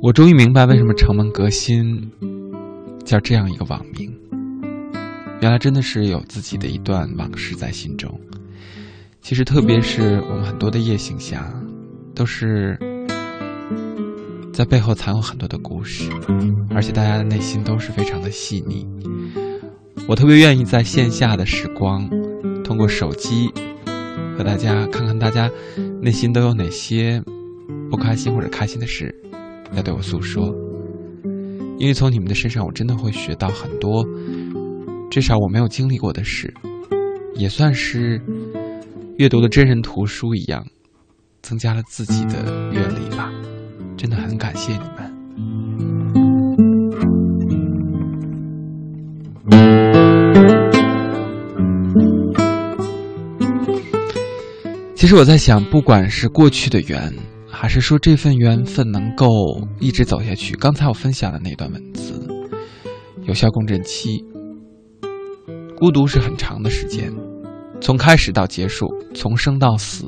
[0.00, 2.10] 我终于明白为什么城门革新
[3.04, 4.10] 叫这样一个网名，
[5.42, 8.18] 原来真的是有自己的一段往事在心中。
[9.20, 11.52] 其实，特别是我们很多的夜行侠，
[12.14, 12.78] 都是。
[14.54, 16.10] 在背后藏有很多的故事，
[16.74, 18.84] 而且大家的内心都是非常的细腻。
[20.08, 22.08] 我特别愿意在线下的时光，
[22.64, 23.52] 通过手机
[24.38, 25.50] 和大家看看大家
[26.00, 27.22] 内心都有哪些
[27.90, 29.14] 不开心或者开心的事
[29.74, 30.46] 要对我诉说，
[31.76, 34.02] 因为从你们的身上，我真的会学到很多，
[35.10, 36.54] 至少我没有经历过的事，
[37.34, 38.18] 也算是
[39.18, 40.66] 阅读了真人图书一样，
[41.42, 43.30] 增加了自己的阅历吧。
[43.98, 45.17] 真的很感谢你们。
[55.08, 57.10] 其实我在想，不管是过去的缘，
[57.50, 59.26] 还是说这份缘分能够
[59.80, 62.28] 一直走下去，刚才我分享的那段文字，
[63.22, 64.22] 有效共振期，
[65.78, 67.10] 孤独是很长的时间，
[67.80, 70.04] 从开始到结束，从生到死，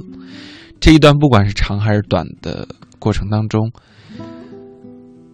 [0.79, 2.69] 这一段不管是长还是短的。
[2.99, 3.73] 过程当中，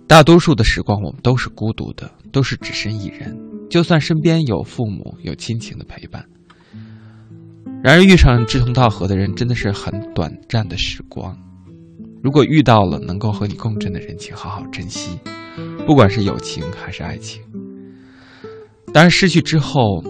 [0.07, 3.37] 大多数的时光我们都是孤独的，都是只身一人。
[3.69, 6.25] 就算身边有父母、有亲情的陪伴，
[7.83, 11.37] 然而遇上志同道合的人，真的是很短暂的时光。
[12.23, 15.19] 如果遇到了能够和你共振的人，请好好珍惜，
[15.87, 17.43] 不管是友情还是爱情。
[18.93, 20.03] 当然，失去之后，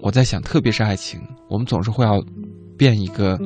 [0.00, 2.22] 我在想，特别是爱情，我们总是会要
[2.76, 3.38] 变一个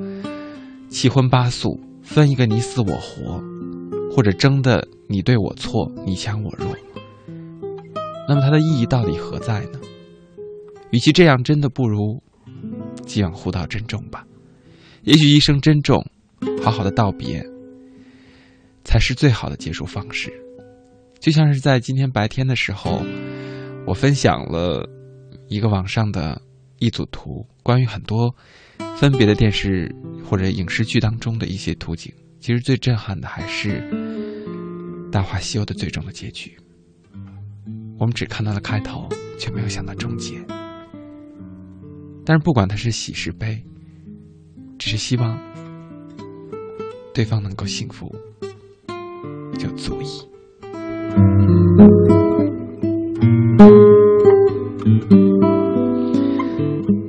[0.89, 3.43] 七荤八素，分一个你死我活。
[4.11, 6.75] 或者争的你对我错，你强我弱，
[8.27, 9.79] 那么它的意义到底何在呢？
[10.91, 12.23] 与其这样，真的不如
[13.07, 14.27] 寄往互道珍重吧。
[15.03, 16.05] 也许一声珍重，
[16.63, 17.43] 好好的道别，
[18.85, 20.33] 才是最好的结束方式。
[21.21, 23.03] 就像是在今天白天的时候，
[23.87, 24.89] 我分享了
[25.49, 26.41] 一个网上的
[26.79, 28.35] 一组图，关于很多
[28.97, 29.95] 分别的电视
[30.25, 32.13] 或者影视剧当中的一些图景。
[32.39, 33.81] 其实最震撼的还是
[35.11, 36.57] 《大话西游》的最终的结局。
[37.99, 40.39] 我们只看到了开头，却没有想到终结。
[42.27, 43.63] 但是不管它是喜是悲，
[44.79, 45.39] 只是希望
[47.15, 48.13] 对方能够幸福，
[49.57, 50.07] 就足以。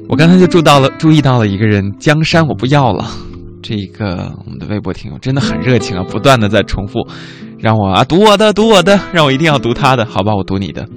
[0.08, 3.06] 我刚才就注到了，注意到了一个人，江山我不要了。
[3.64, 7.06] 这一个我们的微博听友真的很热情啊，不断的在重复，
[7.58, 10.88] 让我啊读我的，读我的，让我一定要读他的，好吧，我读你的。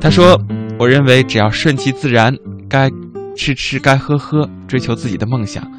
[0.00, 0.38] 他说
[0.78, 2.36] ：“我认为只要顺其自然，
[2.68, 2.90] 该
[3.36, 5.70] 吃吃，该喝喝，追求自己的梦想，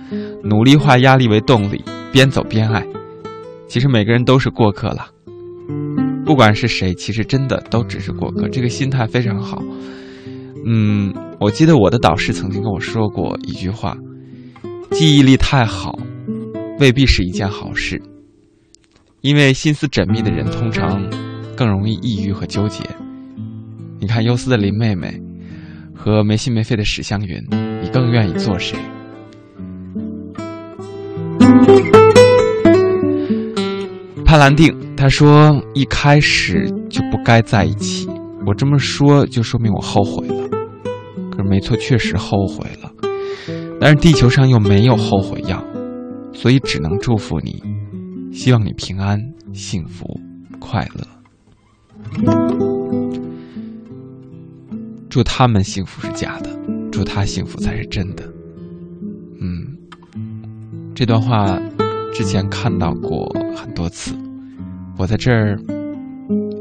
[0.43, 2.85] 努力化压力为动力，边走边爱。
[3.67, 5.07] 其实每个人都是过客了，
[6.25, 8.47] 不管是谁，其实真的都只是过客。
[8.47, 9.61] 这个心态非常好，
[10.65, 13.97] 嗯，我记得我的导师曾经跟我说过一句话：
[14.91, 15.99] 记忆力太好，
[16.79, 18.01] 未必是一件好事，
[19.21, 21.03] 因为心思缜密的人通常
[21.55, 22.83] 更容易抑郁和纠结。
[23.99, 25.19] 你看，忧思的林妹妹
[25.97, 27.43] 和没心没肺的史湘云，
[27.81, 28.77] 你更愿意做谁？
[34.23, 38.07] 潘兰定他说：“一开始就不该在一起。”
[38.45, 40.47] 我这么说，就说明我后悔了。
[41.31, 42.91] 可是没错，确实后悔了。
[43.79, 45.63] 但是地球上又没有后悔药，
[46.33, 47.61] 所以只能祝福你，
[48.31, 49.19] 希望你平安、
[49.53, 50.05] 幸福、
[50.59, 51.05] 快乐。
[55.17, 56.49] 祝他们幸福是假的，
[56.91, 58.23] 祝他幸福才是真的。
[59.41, 59.75] 嗯，
[60.93, 61.59] 这段话
[62.13, 64.13] 之前看到过很多次，
[64.95, 65.57] 我在这儿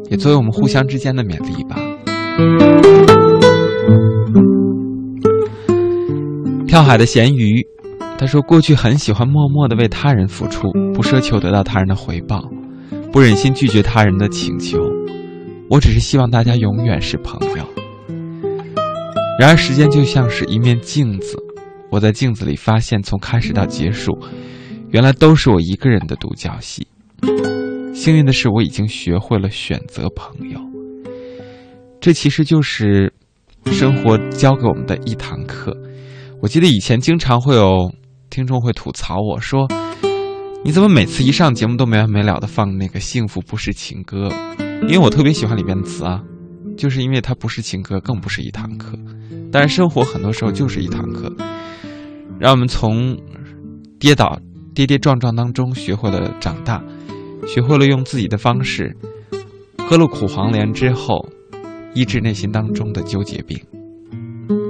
[0.09, 1.77] 也作为我们互相之间的勉励吧。
[6.67, 7.63] 跳海的咸鱼，
[8.17, 12.43] 他说：“过去很喜欢默默的为他人付出，不奢求得到他人的回报，
[13.13, 14.79] 不忍心拒绝他人的请求。
[15.69, 17.67] 我只是希望大家永远是朋友。
[19.39, 21.37] 然而时间就像是一面镜子，
[21.91, 24.19] 我在镜子里发现，从开始到结束，
[24.91, 26.87] 原来都是我一个人的独角戏。
[27.95, 30.59] 幸运的是，我已经学会了选择朋友。
[32.01, 33.13] 这其实就是
[33.67, 35.77] 生活教给我们的一堂课。”
[36.41, 37.93] 我记得以前经常会有
[38.31, 39.67] 听众会吐槽我说
[40.65, 44.31] ：“你怎么每次一上节目都没完没了的放那个幸福不是情歌？”
[44.83, 46.23] 因为我特别喜欢里边的词啊，
[46.77, 48.93] 就是因为它不是情歌，更不是一堂课。
[49.51, 51.35] 但是生活很多时候就是一堂课，
[52.39, 53.17] 让我们从
[53.99, 54.39] 跌倒、
[54.75, 56.83] 跌跌撞撞当中学会了长大，
[57.47, 58.97] 学会了用自己的方式
[59.79, 61.27] 喝了苦黄连之后，
[61.95, 63.59] 医治内心当中的纠结病，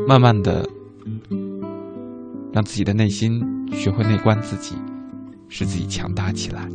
[0.06, 0.68] 慢慢的。
[2.52, 3.38] 让自己的内心
[3.70, 4.74] 学会内观自己，
[5.50, 6.66] 使自己强大起来。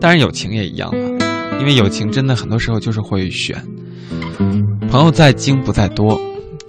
[0.00, 3.60] 当然，友情也一样了，因为友情真的很多时候就是会选。
[4.90, 6.18] 朋友再精不在多，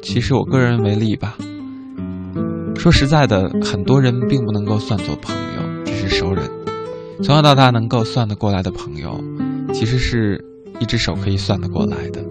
[0.01, 1.37] 其实我个人为例吧。
[2.75, 6.49] 说实在的，很多人并不能够算作朋友，只是熟人。
[7.21, 9.21] 从小到大能够算得过来的朋友，
[9.73, 10.43] 其实是
[10.79, 12.25] 一只手可以算得过来的。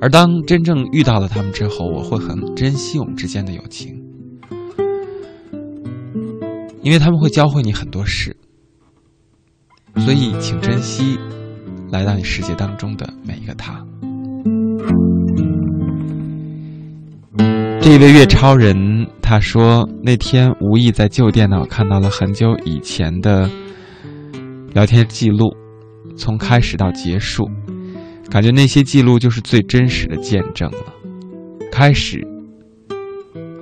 [0.00, 3.92] 而当真正遇到了他们之后，我会很珍惜我们之间的友情，
[6.82, 8.36] 因为他们会教会你很多事。
[10.04, 11.18] 所以，请珍惜
[11.90, 13.82] 来到你世界当中的每一个他。
[17.80, 23.48] 这一位月超人他说，那天无意在旧电脑看到了很久以前的
[24.74, 25.54] 聊天记录，
[26.18, 27.48] 从开始到结束。
[28.28, 30.92] 感觉那些记录就是最真实的见证了。
[31.72, 32.22] 开始，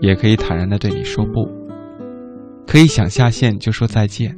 [0.00, 1.48] 也可以坦然的对你说不，
[2.66, 4.36] 可以想下线就说再见。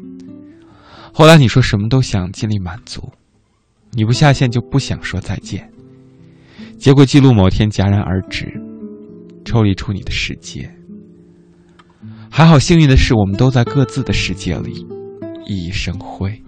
[1.16, 3.08] 后来你说什么都想尽力满足，
[3.92, 5.70] 你不下线就不想说再见。
[6.76, 8.52] 结果记录某天戛然而止，
[9.44, 10.68] 抽离出你的世界。
[12.28, 14.84] 还好幸运的是，我们都在各自的世界里
[15.46, 16.42] 熠熠生辉。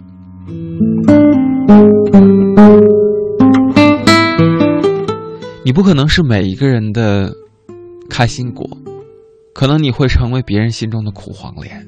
[5.64, 7.32] 你不可能是每一个人的
[8.10, 8.68] 开心果，
[9.54, 11.86] 可能你会成为别人心中的苦黄连。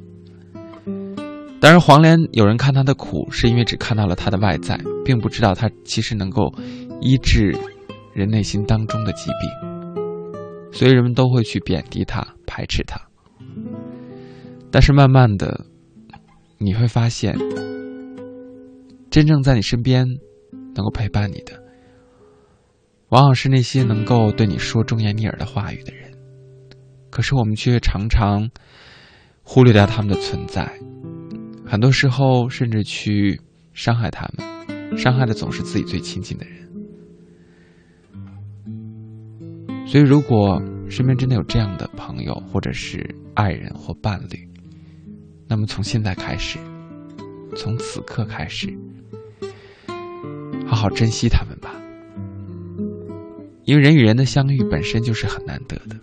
[1.60, 6.54] 当然，黄连有人看它的苦，是因为只看到了它的外在，并不知道它其实能够
[7.00, 7.52] 医治
[8.14, 10.00] 人内心当中的疾病，
[10.72, 13.00] 所以人们都会去贬低它、排斥它。
[14.70, 15.64] 但是慢慢的，
[16.58, 17.36] 你会发现，
[19.10, 20.06] 真正在你身边
[20.76, 21.60] 能够陪伴你的。
[23.08, 26.12] 往往是那些能够对你说忠言逆耳的话语的人，
[27.10, 28.48] 可是我们却常常
[29.42, 30.70] 忽略掉他们的存在，
[31.68, 33.38] 很多时候甚至去
[33.74, 36.56] 伤害他们，伤害的总是自己最亲近的人。
[39.86, 44.48] 所以，如果身边真的有这样的朋友，或者是爱人或伴侣，
[45.46, 46.58] 那么从现在开始，
[47.54, 48.68] 从此刻开始，
[50.66, 51.74] 好好珍惜他们吧。
[53.64, 55.96] 因为人与人的相遇本身就是很难得的，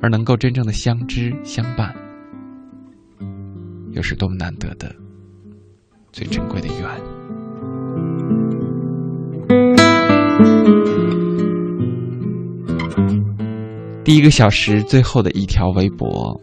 [0.00, 1.94] 而能够真正的相知相伴，
[3.98, 4.94] 又是多么难得的、
[6.12, 6.78] 最珍贵的缘。
[14.04, 16.40] 第一个小时最后的一条微博，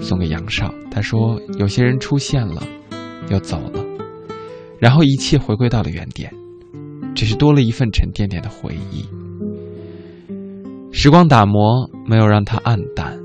[0.00, 0.74] 送给杨少。
[0.90, 2.60] 他说：“有些人出现了，
[3.30, 3.84] 又走了，
[4.80, 6.34] 然后一切回归到了原点。
[7.14, 9.04] 只是多了一份沉甸甸的回忆。
[10.90, 13.16] 时光打磨没有让它暗淡，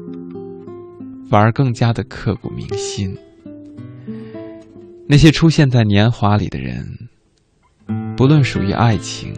[1.30, 3.16] 反而更加的刻骨铭心。
[5.08, 6.86] 那些出现在年华里的人，
[8.18, 9.34] 不论属于爱情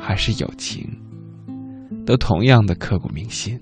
[0.00, 0.84] 还是友情，
[2.04, 3.58] 都同样的刻骨铭心，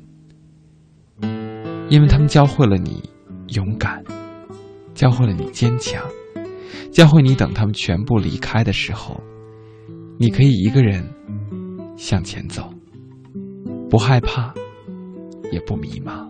[1.89, 3.03] 因为他们教会了你
[3.49, 4.03] 勇敢，
[4.95, 6.03] 教会了你坚强，
[6.91, 9.21] 教会你等他们全部离开的时候，
[10.19, 11.03] 你可以一个人
[11.97, 12.73] 向前走，
[13.91, 14.55] 不害怕，
[15.53, 16.30] 也不迷茫。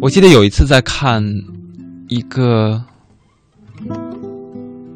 [0.00, 1.22] 我记得有一次在看
[2.08, 2.82] 一个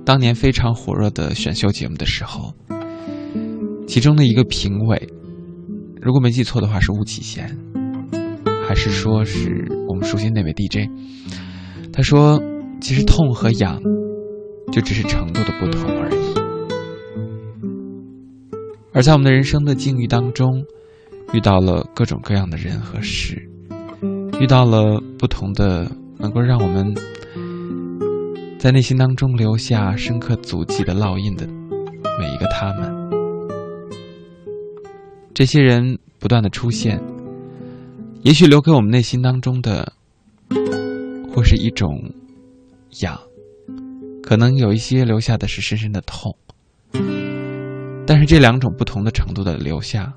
[0.05, 2.53] 当年非常火热的选秀节目的时候，
[3.87, 5.09] 其中的一个评委，
[6.03, 7.57] 如果没记错的话是巫启贤，
[8.69, 10.91] 还是说是我们熟悉那位 DJ？
[11.93, 12.43] 他说
[12.83, 13.81] ：“其实痛和痒，
[14.71, 16.16] 就只是程度的不同而已。”
[18.97, 20.65] 而在我们的人生的境遇当中，
[21.35, 23.47] 遇到了各种各样的人和事。
[24.41, 25.87] 遇到了不同的，
[26.17, 26.95] 能够让我们
[28.59, 31.47] 在内心当中留下深刻足迹的烙印的
[32.19, 32.91] 每一个他们，
[35.35, 36.99] 这些人不断的出现，
[38.23, 39.93] 也许留给我们内心当中的，
[41.35, 42.03] 或是一种
[43.03, 43.21] 痒，
[44.23, 46.35] 可能有一些留下的是深深的痛，
[48.07, 50.15] 但是这两种不同的程度的留下，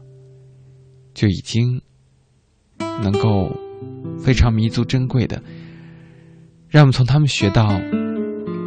[1.13, 1.81] 就已经
[3.01, 3.49] 能够。
[4.21, 5.41] 非常弥足珍贵的，
[6.67, 7.69] 让我们从他们学到，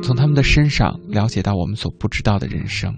[0.03, 2.97] 从他们的身上了解到我们所不知道的人生。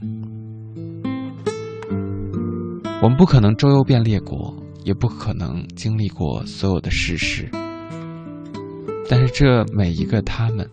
[3.03, 4.55] 我们不可能周游遍列国，
[4.85, 7.51] 也不可能经历过所有的世事，
[9.09, 10.70] 但是这每一个他们，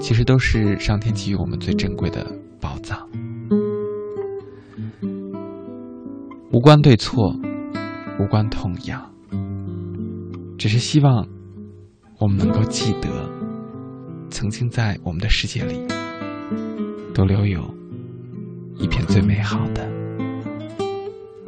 [0.00, 2.26] 其实都是上天给予我们最珍贵的
[2.60, 3.08] 宝藏。
[6.52, 7.32] 无关对错，
[8.18, 9.00] 无关痛痒。
[10.58, 11.24] 只是希望，
[12.18, 13.08] 我们能够记得，
[14.30, 15.86] 曾经在我们的世界里，
[17.14, 17.62] 都留有
[18.78, 19.88] 一片最美好的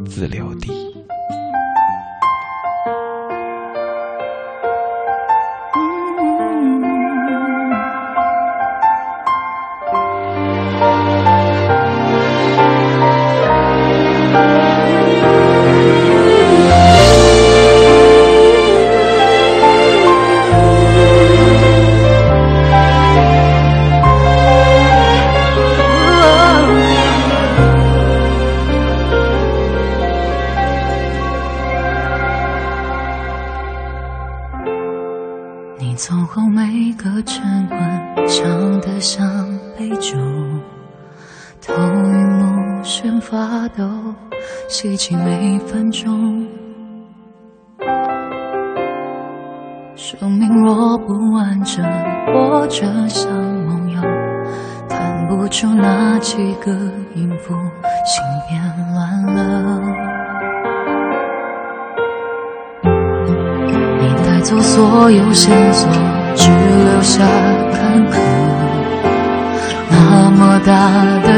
[0.07, 0.91] 自留地。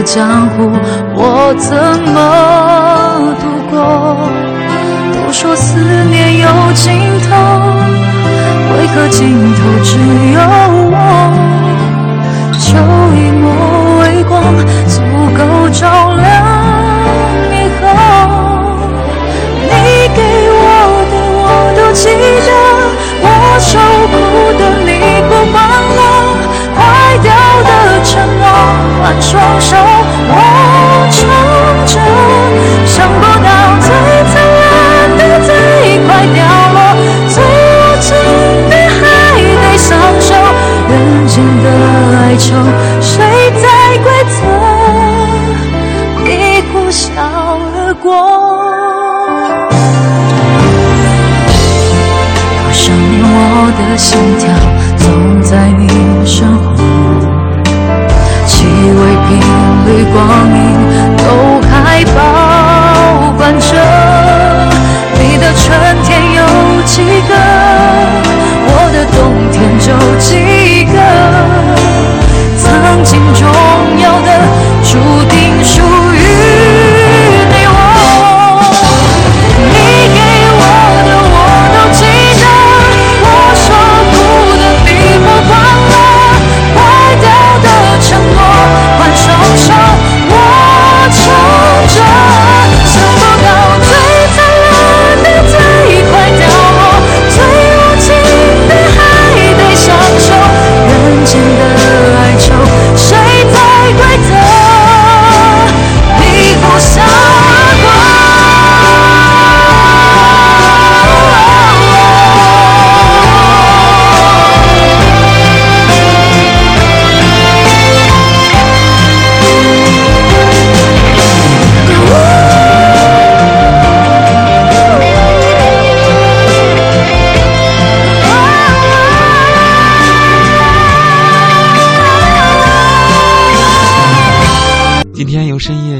[0.05, 0.71] 江湖，
[1.15, 1.75] 我怎
[2.13, 3.35] 么？
[3.41, 3.77] 度过，
[5.13, 5.79] 都说思
[6.11, 6.93] 念有尽
[7.23, 7.35] 头，
[8.77, 9.97] 为何尽头只
[10.33, 10.39] 有
[10.93, 10.97] 我？
[12.53, 12.77] 就
[13.17, 13.45] 一抹
[14.01, 14.33] 微光，
[14.87, 15.01] 足
[15.37, 15.41] 够
[15.71, 16.23] 照亮
[17.51, 17.83] 以后。
[19.67, 19.73] 你
[20.15, 20.21] 给
[20.53, 20.63] 我
[21.11, 22.05] 的我都记
[22.45, 22.49] 得，
[23.23, 23.27] 我
[23.59, 23.73] 受
[24.13, 24.15] 苦
[24.59, 24.89] 的你
[25.29, 25.55] 不管
[25.97, 26.01] 了，
[26.77, 26.79] 坏
[27.23, 27.27] 掉
[27.65, 27.69] 的
[28.05, 28.45] 承诺
[29.03, 29.77] 换双手，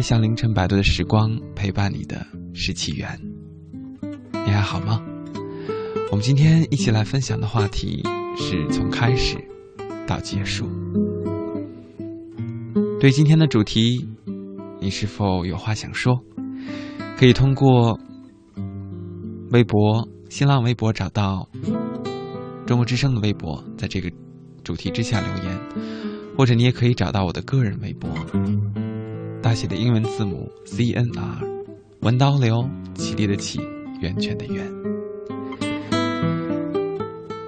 [0.05, 3.19] 像凌晨摆渡的时光陪伴你的是起源，
[4.33, 5.01] 你还好吗？
[6.11, 8.03] 我们今天一起来分享的话题
[8.37, 9.39] 是从开始
[10.07, 10.69] 到结束。
[13.01, 14.07] 对今天的主题，
[14.79, 16.23] 你是否有话想说？
[17.17, 17.99] 可以通过
[19.53, 21.49] 微博、新浪微博找到
[22.67, 24.13] 中国之声的微博，在这个
[24.63, 25.59] 主题之下留言，
[26.37, 28.11] 或者你也可以找到我的个人微博。
[29.55, 31.39] 写的英文字母 C N R，
[32.01, 33.61] 文刀流，起立的起，
[34.01, 34.67] 源泉的源。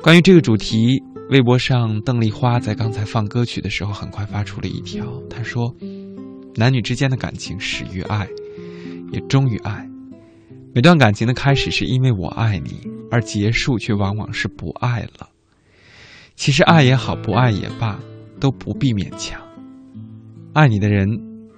[0.02, 5.74] 关于这个主题，微博上邓丽花在刚才放歌曲的时候，很快发出了一条，她说
[6.54, 8.28] ：“男女之间的感情始于爱，
[9.12, 9.84] 也终于爱。
[10.72, 15.28] 每段感情的开始是因为我爱你，而结束却往往是不爱了。
[16.36, 17.98] 其实爱也好，不爱也罢，
[18.38, 19.42] 都不必勉强。
[20.52, 21.08] 爱你的人。”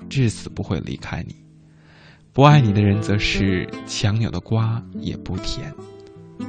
[0.08, 1.34] 至死不会离开你，
[2.32, 5.72] 不爱你的人则是强扭的瓜也不甜，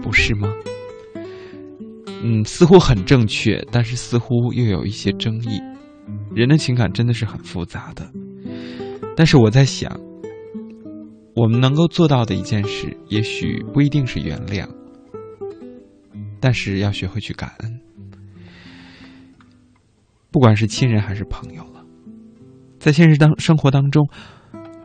[0.02, 0.52] 不是吗？
[2.24, 5.62] 嗯，似乎很正确，但是似乎又有一些争议。
[6.36, 8.12] 人的情感真的是很复杂的，
[9.16, 10.00] 但是我在想，
[11.36, 14.68] 我们能够做到的一件事，也许不一定是原谅，
[16.40, 17.80] 但是要学会去感恩，
[20.32, 21.79] 不管是亲人还是朋友了。
[22.80, 24.08] 在现实当生活当中，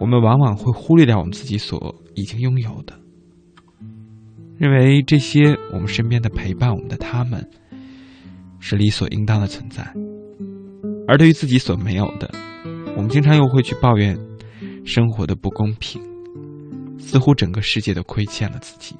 [0.01, 2.99] 我们往往会忽略掉我们自己所已经拥有的，
[4.59, 7.49] 认为这些我们身边的陪伴我们的他们
[8.59, 9.87] 是理所应当的存在，
[11.07, 12.29] 而对于自己所没有的，
[12.97, 14.19] 我们经常又会去抱怨
[14.85, 16.03] 生活的不公平，
[16.99, 18.97] 似乎整个世界都亏欠了自己。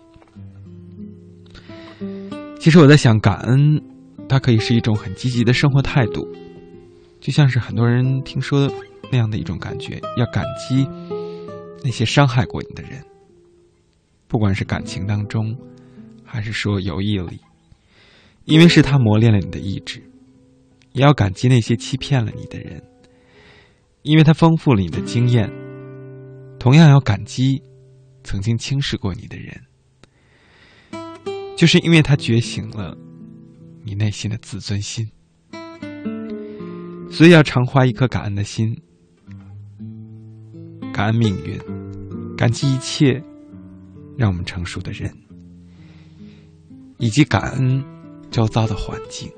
[2.61, 3.83] 其实我在想，感恩
[4.29, 6.27] 它可以是一种很积极的生活态度。
[7.25, 8.71] 就像是很多人听说
[9.11, 10.87] 那样的一种感觉，要感激
[11.83, 13.03] 那些伤害过你的人，
[14.29, 15.57] 不管是感情当中，
[16.23, 17.41] 还是说友谊里，
[18.45, 20.03] 因为是他磨练了你的意志；
[20.93, 22.83] 也要感激那些欺骗了你的人，
[24.03, 25.49] 因为他丰富了你的经验；
[26.59, 27.63] 同样要感激
[28.23, 29.63] 曾经轻视过你的人，
[31.57, 32.95] 就是因为他觉醒了
[33.83, 35.11] 你内心的自尊心。
[37.17, 38.77] 所以要常怀一颗感恩的心，
[40.93, 41.57] 感恩命运，
[42.37, 43.23] 感激一切
[44.19, 45.09] 让我们成熟的人，
[46.99, 47.85] 以及感恩
[48.33, 49.31] 周遭的环境。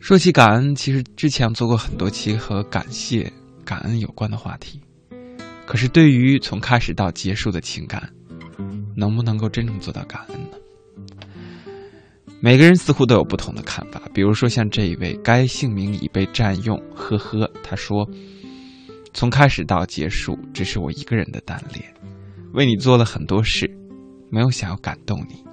[0.00, 3.32] 说起感恩，其实之前做过很多期和感谢。
[3.64, 4.80] 感恩有关的话题，
[5.66, 8.12] 可是对于从开始到结束的情感，
[8.96, 10.56] 能不能够真正做到感恩呢？
[12.40, 14.02] 每个人似乎都有不同的看法。
[14.12, 18.04] 比如说，像这一位，该姓名已被占用，呵呵，他说
[19.14, 21.84] ：“从开始到结束，只是我一个人的单恋，
[22.52, 23.70] 为你做了很多事，
[24.28, 25.44] 没有想要感动你，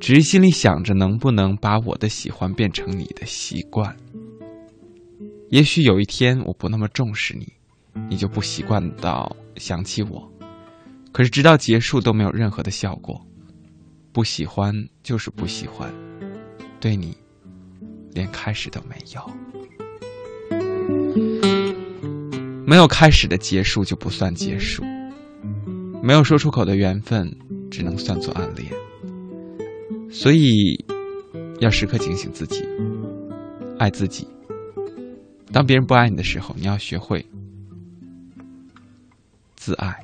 [0.00, 3.96] 只是心里想着能不能把我的喜欢变成你的习惯。”
[5.50, 7.50] 也许有一天我不那么重视你，
[8.10, 10.30] 你就不习惯到想起我。
[11.10, 13.18] 可是直到结束都没有任何的效果，
[14.12, 15.90] 不喜欢就是不喜欢，
[16.78, 17.16] 对你
[18.12, 19.30] 连开始都没有。
[22.66, 24.84] 没有开始的结束就不算结束，
[26.02, 27.34] 没有说出口的缘分
[27.70, 28.70] 只能算作暗恋。
[30.10, 30.84] 所以
[31.60, 32.62] 要时刻警醒自己，
[33.78, 34.28] 爱自己。
[35.52, 37.24] 当别人不爱你的时候，你要学会
[39.56, 39.94] 自爱。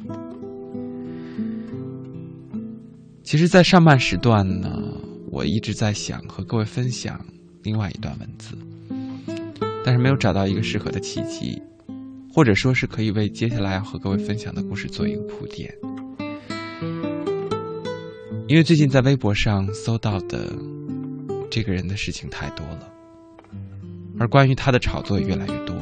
[3.23, 4.83] 其实，在上半时段呢，
[5.31, 7.25] 我一直在想和各位分享
[7.63, 8.57] 另外一段文字，
[9.85, 11.61] 但是没有找到一个适合的契机，
[12.33, 15.75] 或者说是可以为接下来要和各位分享的故事做一个铺垫。
[18.47, 20.55] 因为最近在微博上搜到的
[21.51, 22.94] 这个人的事情太多了。
[24.19, 25.77] 而关于他的炒作也越来越多。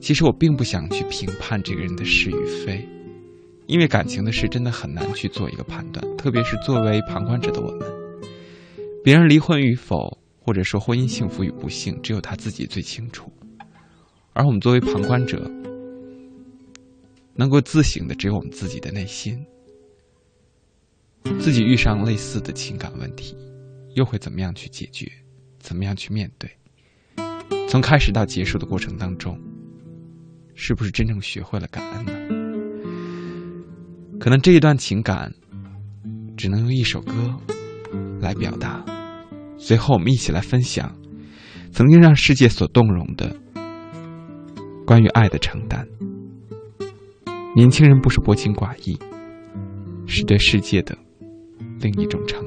[0.00, 2.88] 其实我并不想去评判这个人的是与非，
[3.66, 7.86] 因为感情的事真的很难去做一个判断，特别是作为旁观者的我们。
[9.04, 13.30] 别人离婚与否，或者说婚姻幸福与不幸，只有他自己最清楚。
[14.32, 15.50] 而我们作为旁观者，
[17.34, 19.44] 能够自省的只有我们自己的内心。
[21.38, 23.36] 自己遇上类似的情感问题，
[23.94, 25.06] 又会怎么样去解决？
[25.58, 26.50] 怎么样去面对？
[27.68, 29.38] 从开始到结束的过程当中，
[30.54, 32.12] 是不是真正学会了感恩呢？
[34.18, 35.32] 可能这一段情感，
[36.36, 37.12] 只能用一首歌
[38.20, 38.84] 来表达。
[39.56, 40.94] 随后，我们一起来分享
[41.70, 43.34] 曾经让世界所动容的
[44.84, 45.86] 关于爱的承担。
[47.54, 48.98] 年轻人不是薄情寡义，
[50.06, 50.96] 是对世界的
[51.80, 52.44] 另一种承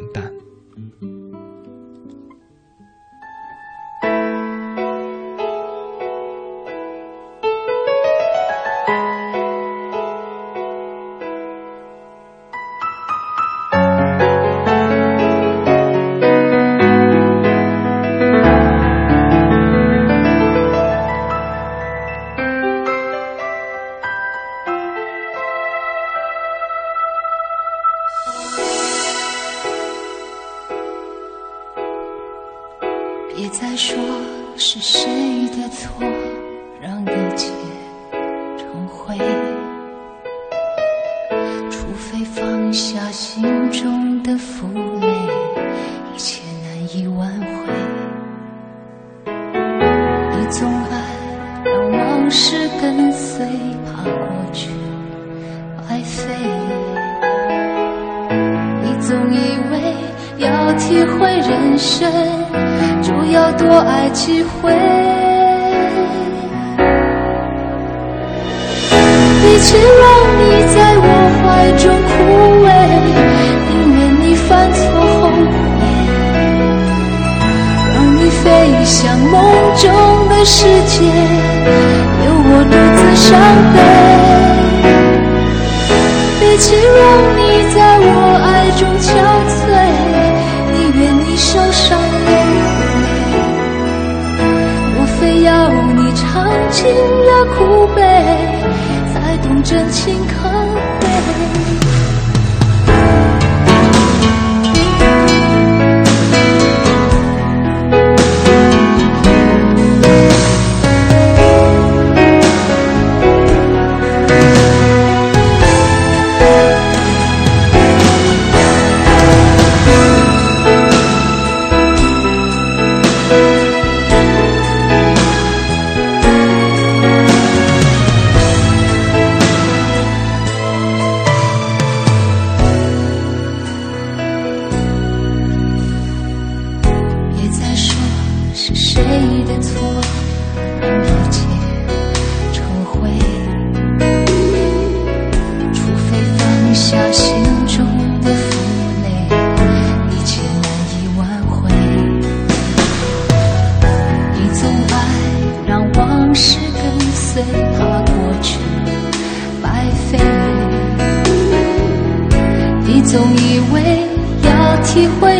[163.14, 164.08] 总以为
[164.42, 165.33] 要体会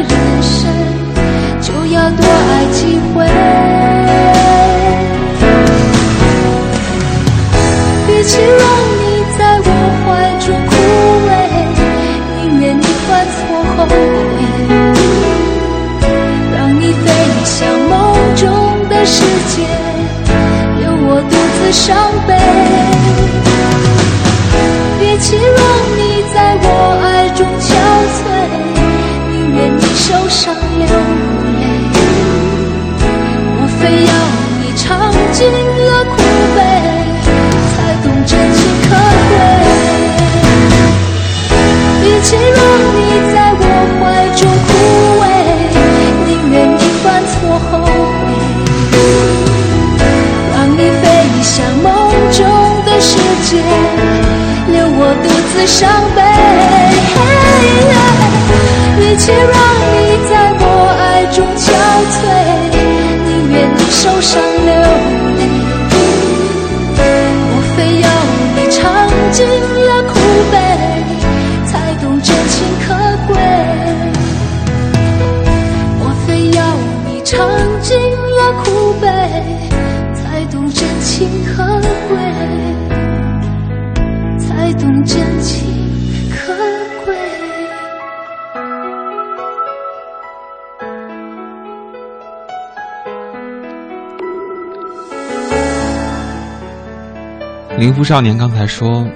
[98.04, 99.08] 少年刚才说，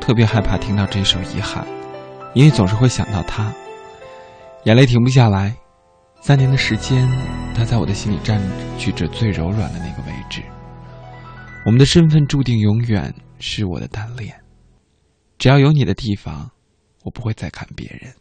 [0.00, 1.64] 特别害怕听到这首《遗憾》，
[2.34, 3.52] 因为总是会想到他，
[4.64, 5.56] 眼泪停不下来。
[6.20, 7.08] 三年的时间，
[7.54, 8.40] 他在我的心里占
[8.78, 10.42] 据着最柔软的那个位置。
[11.64, 14.34] 我们的身份注定永远是我的单恋，
[15.38, 16.50] 只要有你的地方，
[17.04, 18.12] 我不会再看别人。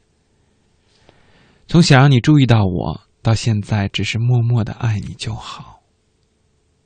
[1.67, 5.81] 从想让你注意到我，到现在只是默默的爱你就好。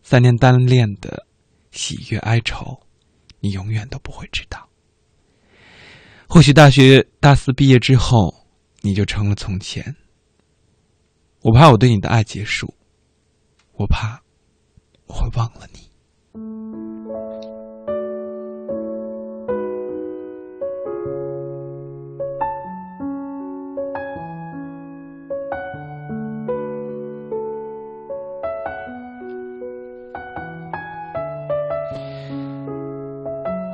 [0.03, 1.25] 三年单恋的
[1.71, 2.79] 喜悦哀愁，
[3.39, 4.69] 你永远都不会知道。
[6.27, 8.45] 或许大学大四毕业之后，
[8.81, 9.95] 你就成了从前。
[11.41, 12.73] 我怕我对你的爱结束，
[13.73, 14.21] 我怕
[15.07, 15.88] 我会忘了你。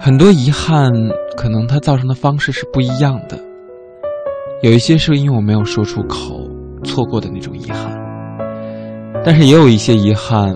[0.05, 0.91] 很多遗憾，
[1.35, 3.39] 可能它造成的方式是不一样的。
[4.61, 6.47] 有一些是因为我没有说出口，
[6.83, 7.91] 错过的那种遗憾；
[9.23, 10.55] 但是也有一些遗憾，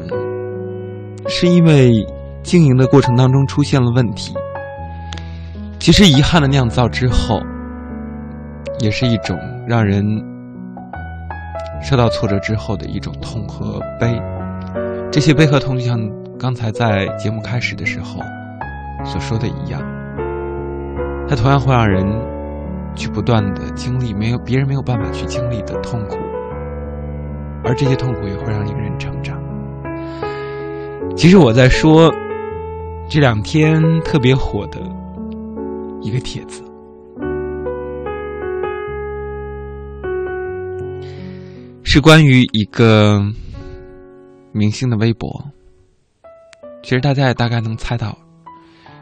[1.27, 1.91] 是因为
[2.43, 4.35] 经营的过程当中出现了问题。
[5.79, 7.41] 其实遗憾的酿造之后，
[8.77, 9.35] 也是一种
[9.67, 10.05] 让人
[11.81, 14.15] 受到挫折之后的一种痛和悲。
[15.11, 15.99] 这些悲和痛，就像
[16.37, 18.19] 刚才在节目开始的时候。
[19.03, 19.81] 所说的一样，
[21.27, 22.05] 它同样会让人
[22.95, 26.17] 去不断的经历没有别人没有办法去经历的痛苦，
[27.63, 29.39] 而这些痛苦也会让一个人成长。
[31.15, 32.13] 其实我在说
[33.09, 34.79] 这两天特别火的
[36.01, 36.63] 一个帖子，
[41.83, 43.21] 是关于一个
[44.51, 45.43] 明星的微博。
[46.81, 48.17] 其实大家也大概能猜到。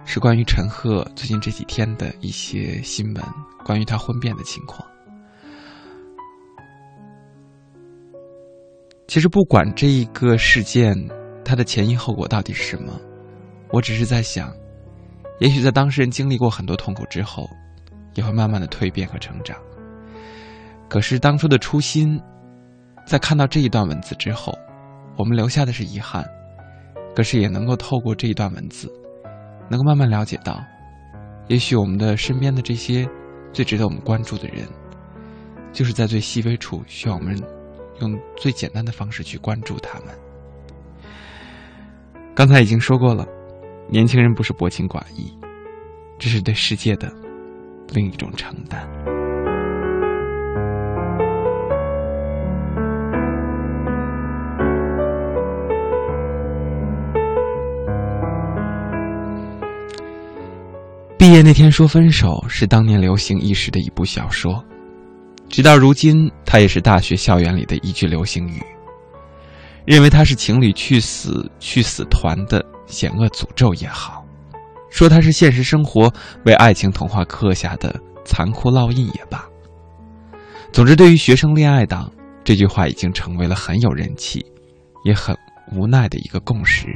[0.10, 3.24] 是关于陈赫最近这几天的一些新闻，
[3.66, 4.88] 关于他婚变的情况。
[9.06, 10.96] 其实不管这一个事件
[11.44, 12.98] 它的前因后果到底是什么，
[13.70, 14.50] 我只是在想，
[15.40, 17.46] 也许在当事人经历过很多痛苦之后，
[18.16, 19.58] 也会慢慢的蜕变和成长。
[20.88, 22.18] 可是当初的初心，
[23.06, 24.58] 在看到这一段文字之后，
[25.18, 26.26] 我们留下的是遗憾，
[27.14, 28.90] 可是也能够透过这一段文字。
[29.70, 30.64] 能够慢慢了解到，
[31.48, 33.08] 也许我们的身边的这些
[33.52, 34.68] 最值得我们关注的人，
[35.74, 37.38] 就是在最细微处需要我们
[38.02, 40.08] 用最简单的方式去关注他们。
[42.34, 43.26] 刚才已经说过了，
[43.90, 45.38] 年轻人不是薄情寡义，
[46.20, 47.12] 这是对世界的
[47.94, 48.88] 另一种承担。
[61.18, 64.64] 毕业那天说分手是当年流行一时的一部小说，
[65.50, 68.62] 直到如今，它也是大学校园里的一句流行语。
[69.84, 74.24] 认为它是情侣去死去死团的险恶诅咒也好，
[74.92, 76.14] 说它是现实生活
[76.46, 79.44] 为爱情童话刻下的残酷烙印也罢。
[80.72, 82.12] 总之，对于学生恋爱党，
[82.44, 84.46] 这句话已经成为了很有人气，
[85.04, 85.36] 也很
[85.72, 86.88] 无奈的一个共识。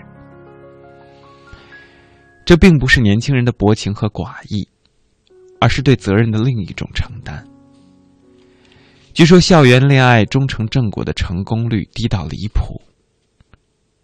[2.52, 4.68] 这并不是年轻人的薄情和寡义，
[5.62, 7.41] 而是对责任的另一种承担。
[9.14, 12.82] 据说校园恋爱终成正果的成功率低到离谱。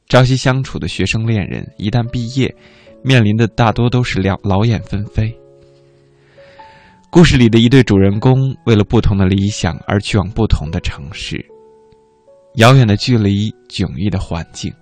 [0.07, 2.55] 朝夕相处的学生恋人一旦毕业，
[3.03, 5.37] 面临的大多都是两劳燕分飞。
[7.09, 11.45] 故事里的一对主人公为了不同的理想而去往不同的城市，
[12.55, 14.73] 遥远的距离、迥异的环境、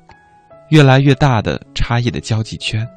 [0.70, 2.88] 越来越大的差异的交际圈。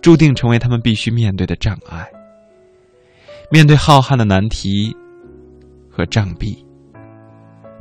[0.00, 2.06] 注定成为他们必须面对的障碍。
[3.50, 4.94] 面对浩瀚的难题
[5.90, 6.64] 和障壁，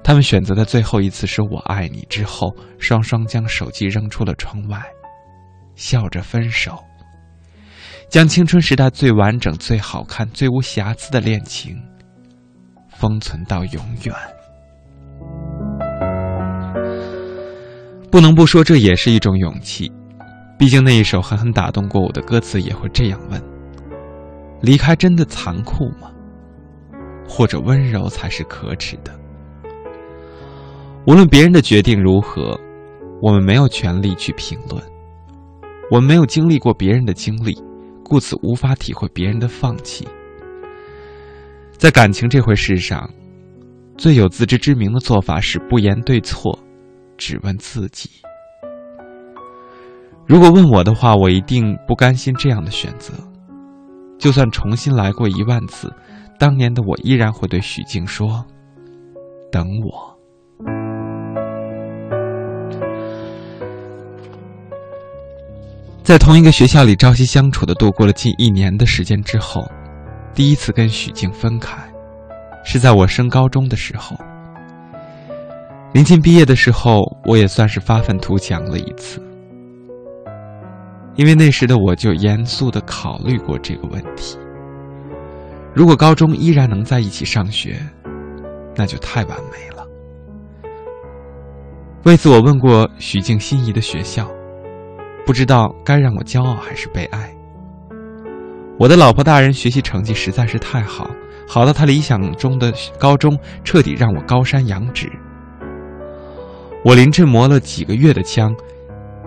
[0.03, 4.81] 他们选择的最后一次是“我爱你”之后，双双将手机扔出了窗外，
[5.75, 6.77] 笑着分手，
[8.09, 11.79] 将青春时代最完整、最好看、最无瑕疵的恋情
[12.89, 14.15] 封存到永远。
[18.11, 19.91] 不能不说，这也是一种勇气。
[20.59, 23.41] 毕竟那一首狠狠打动过我的歌词也会这样问：
[24.61, 26.11] 离开真的残酷吗？
[27.25, 29.17] 或者温柔才是可耻的？
[31.07, 32.59] 无论别人的决定如何，
[33.21, 34.83] 我们没有权利去评论。
[35.89, 37.57] 我们没有经历过别人的经历，
[38.03, 40.05] 故此无法体会别人的放弃。
[41.77, 43.09] 在感情这回事上，
[43.97, 46.59] 最有自知之明的做法是不言对错，
[47.17, 48.09] 只问自己。
[50.29, 53.11] 如果问我的话，我一定不甘心这样的选择。
[54.19, 55.91] 就算重新来过一万次，
[56.37, 58.45] 当年的我依然会对许静说
[59.51, 60.15] ：“等我。”
[66.05, 69.67] 在同一个学校里朝夕相处的度过了近一年的时间之后，
[70.35, 71.75] 第一次跟许静分开，
[72.63, 74.15] 是在我升高中的时候。
[75.91, 79.19] 临近毕业的时候，我也算是发愤图强了一次，
[81.19, 84.37] 因为那时的我就严肃的考虑过这个问题。
[85.73, 87.77] 如果高中依然能在一起上学，
[88.73, 89.85] 那就太完美了。
[92.03, 94.31] 为此，我问过许静心仪的学校，
[95.25, 97.29] 不知道该让我骄傲还是悲哀。
[98.77, 101.11] 我的老婆大人学习成绩实在是太好，
[101.45, 105.11] 好到她理想中的高中彻底让我高山仰止。
[106.85, 108.55] 我临阵磨了几个月的枪，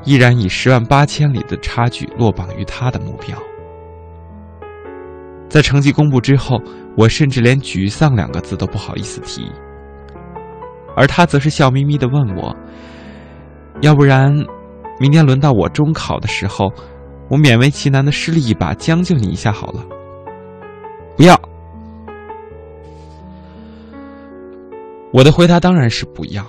[0.04, 3.36] 依然以十万八千里的差距落榜于他的目标。
[5.48, 6.60] 在成绩公布之后，
[6.96, 9.50] 我甚至连沮丧两个字都不好意思提，
[10.96, 12.56] 而他则是笑眯眯的问我
[13.82, 14.32] ：“要不然，
[14.98, 16.72] 明天轮到我中考的时候。”
[17.30, 19.82] 我勉为其难的失利一把，将就你一下好了。
[21.16, 21.40] 不要。
[25.14, 26.44] 我的回答当然是不要。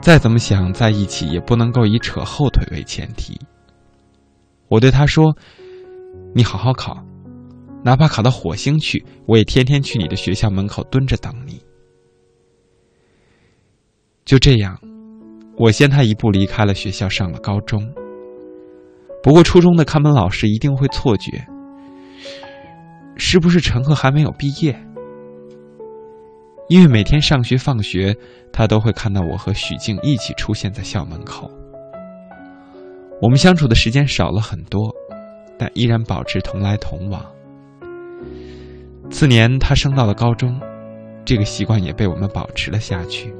[0.00, 3.38] 再怎么想在一起，也不能够以扯后腿为前提。
[4.68, 5.36] 我对他说
[6.34, 7.04] ：“你好好考，
[7.84, 11.62] 哪怕考到火星去，我也天天去你的学校门口蹲着等你。”
[14.24, 14.80] 就这样，
[15.58, 17.86] 我先他一步离开了学校，上了高中。
[19.22, 21.46] 不过，初中的看门老师一定会错觉，
[23.16, 24.74] 是不是陈赫还没有毕业？
[26.70, 28.16] 因为每天上学放学，
[28.52, 31.50] 他都会看到我和许静一起出现在校门口。
[33.20, 34.88] 我们相处的时间少了很多，
[35.58, 37.20] 但依然保持同来同往。
[39.10, 40.60] 次年，他升到了高中，
[41.24, 43.34] 这个习惯也被我们保持了下去。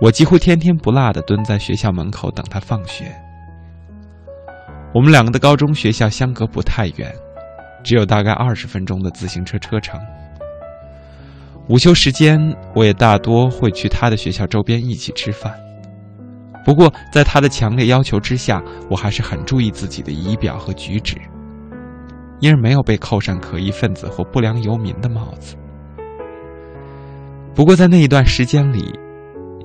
[0.00, 3.04] 我几乎天天不落的蹲在学校门口等他放学。
[4.92, 7.14] 我们两个的高中学校相隔不太远，
[7.84, 10.00] 只有大概二十分钟的自行车车程。
[11.68, 12.38] 午休时间，
[12.74, 15.52] 我也大多会去他的学校周边一起吃饭。
[16.64, 21.16] 不过，在他的强烈要求之下，我还是很注意自己的仪表和举止，
[22.40, 25.56] 因而没有被扣上可疑分子或不良游民的帽子。
[27.54, 28.92] 不过，在那一段时间里，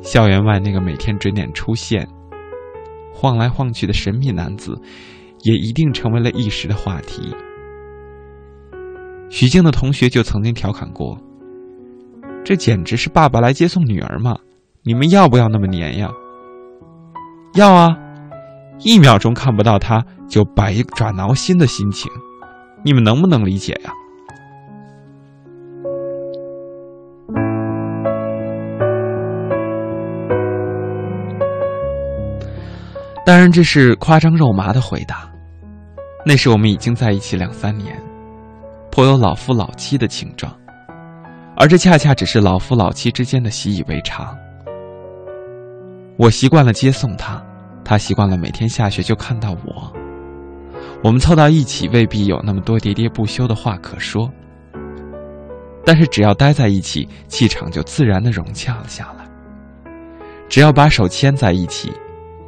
[0.01, 2.07] 校园外那个每天准点出现、
[3.13, 4.79] 晃来晃去的神秘男子。
[5.43, 7.35] 也一定成为了一时的话题。
[9.31, 11.17] 许静的同学就曾经调侃过
[12.43, 14.35] ：“这简直是爸爸来接送女儿嘛！
[14.83, 16.09] 你们要不要那么黏呀
[17.55, 17.95] ？”“要啊！”
[18.83, 22.11] 一秒钟看不到他就百爪挠心的心情，
[22.83, 23.91] 你们能不能理解呀？
[33.23, 35.29] 当然，这是夸张肉麻的回答。
[36.25, 37.95] 那时我们已经在一起两三年，
[38.91, 40.51] 颇有老夫老妻的情状，
[41.55, 44.35] 而这恰恰只是老夫老妻之间的习以为常。
[46.17, 47.43] 我习惯了接送他，
[47.83, 49.91] 他习惯了每天下学就看到我。
[51.03, 54.31] 我们凑到一起，未必有那么多喋喋不休的话可说，
[55.83, 59.25] 但是只要待在一起，气场就自然的融洽了下来。
[60.47, 61.91] 只要把手牵在一起，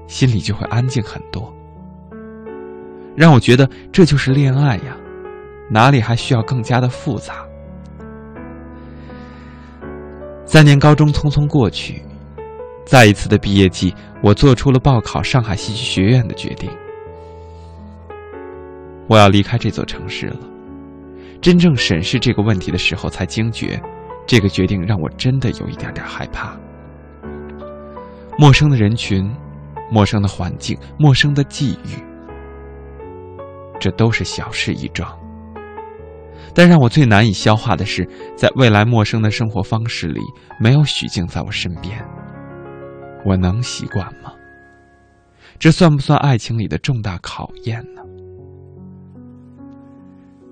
[0.07, 1.51] 心里就会安静很多。
[3.15, 4.97] 让我觉得这就是恋爱呀，
[5.69, 7.45] 哪里还需要更加的复杂？
[10.53, 11.99] 三年高中匆匆过去，
[12.85, 16.69] 再一次的毕业季，我做出了报考上海戏剧学院的决定。
[19.07, 20.37] 我要离开这座城市了。
[21.41, 23.81] 真正审视这个问题的时候，才惊觉，
[24.27, 26.55] 这个决定让我真的有一点点害怕。
[28.37, 29.27] 陌生的人群，
[29.89, 31.97] 陌生的环境，陌生的际遇。
[33.79, 35.17] 这都是小事一桩，
[36.55, 40.21] 但让我最难以消化的是，在未来陌生的生活方式里，
[40.59, 41.99] 没有许静在我身边，
[43.25, 44.31] 我能习惯吗？
[45.57, 48.01] 这算不算爱情里的重大考验呢？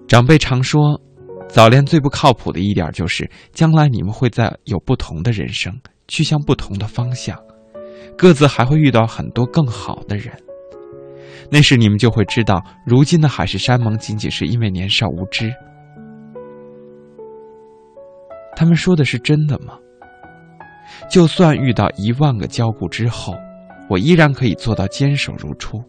[0.08, 1.00] 长辈常说，
[1.48, 5.74] 早恋最不靠谱的一点就是，将来你们会在有不同的人生，
[6.08, 7.38] 去向不同的方向，
[8.18, 10.34] 各自还会遇到很多更好的人。
[11.52, 15.54] 那时你们就会知道，如今的海誓山盟仅仅是因为年少无知。
[18.56, 19.78] 他们说的是真的吗？
[21.10, 23.34] 就算遇到一万个交固之后，
[23.90, 25.82] 我依然可以做到坚守如初。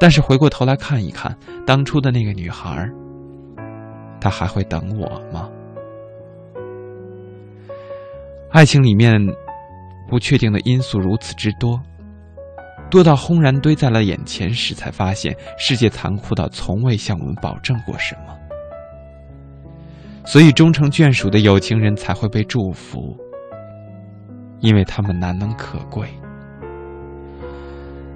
[0.00, 1.36] 但是回过头来看一看
[1.66, 2.88] 当初的那个女孩，
[4.20, 5.50] 她还会等我吗？
[8.50, 9.20] 爱情里面
[10.08, 11.80] 不确定的因素如此之多。
[12.90, 18.37] 多到轰然堆在了眼前时，才发现世界残酷到从未向我们保证过什么。
[20.30, 23.16] 所以，终成眷属的有情人才会被祝福，
[24.60, 26.06] 因为他们难能可贵。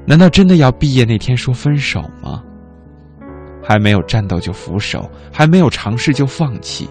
[0.05, 2.45] 难道真的要毕业那天说分手吗？
[3.63, 6.87] 还没有战斗就俯首，还没有尝试就放弃？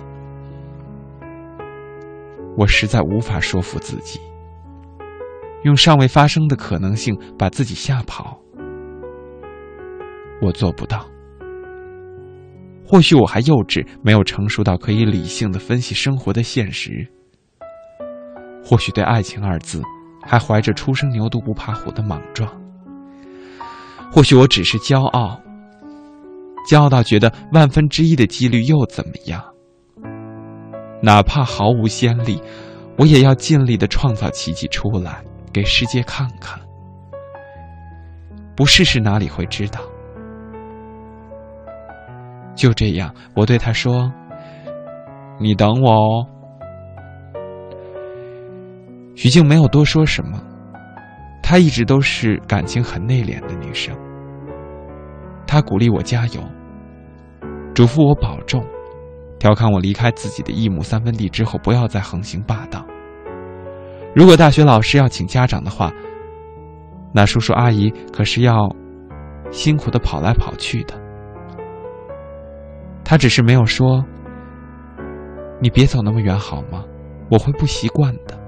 [2.57, 4.19] 我实在无法说服自己，
[5.61, 8.41] 用尚未发生的可能性把自己吓跑。
[10.41, 11.05] 我做不到。
[12.91, 17.07] 或许我还幼稚，没有成熟到可以理性的分析生活的现实。
[18.61, 19.81] 或许对“爱情”二字，
[20.21, 22.51] 还怀着初生牛犊不怕虎的莽撞。
[24.11, 25.39] 或许我只是骄傲，
[26.69, 29.41] 骄傲到觉得万分之一的几率又怎么样？
[31.01, 32.41] 哪怕毫无先例，
[32.97, 35.23] 我也要尽力的创造奇迹出来，
[35.53, 36.59] 给世界看看。
[38.53, 39.79] 不试试哪里会知道？
[42.55, 44.11] 就这样，我对他说
[45.39, 46.27] ：“你等我哦。”
[49.15, 50.41] 徐静没有多说什么，
[51.43, 53.95] 她一直都是感情很内敛的女生。
[55.45, 56.41] 她鼓励我加油，
[57.73, 58.65] 嘱咐我保重，
[59.37, 62.85] 调侃我离开自己的一亩三分地之后不要再横行霸道。
[64.15, 65.91] 如果大学老师要请家长的话，
[67.13, 68.73] 那叔叔阿姨可是要
[69.51, 70.93] 辛苦的跑来跑去的。
[73.11, 74.01] 他只是没有说
[75.59, 76.85] ：“你别走那么远好吗？
[77.29, 78.39] 我会不习惯的。”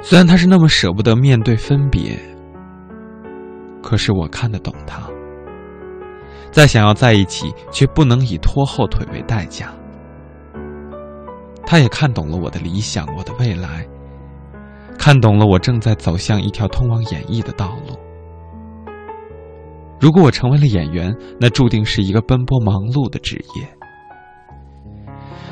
[0.00, 2.16] 虽然他是那么舍不得面对分别，
[3.82, 5.02] 可是我看得懂他。
[6.52, 9.74] 再想要在一起，却不能以拖后腿为代价。
[11.66, 13.84] 他也看懂了我的理想，我的未来，
[14.96, 17.98] 看懂了我正在走向一条通往演艺的道路。
[19.98, 23.66] 如果我成为了演员，那注定是一个奔波忙碌的职业。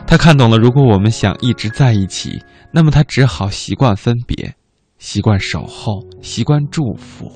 [0.06, 4.54] 他看懂了，如果我们想一直在一起，那么他只好习惯分别，
[4.98, 7.32] 习惯守候，习惯祝福。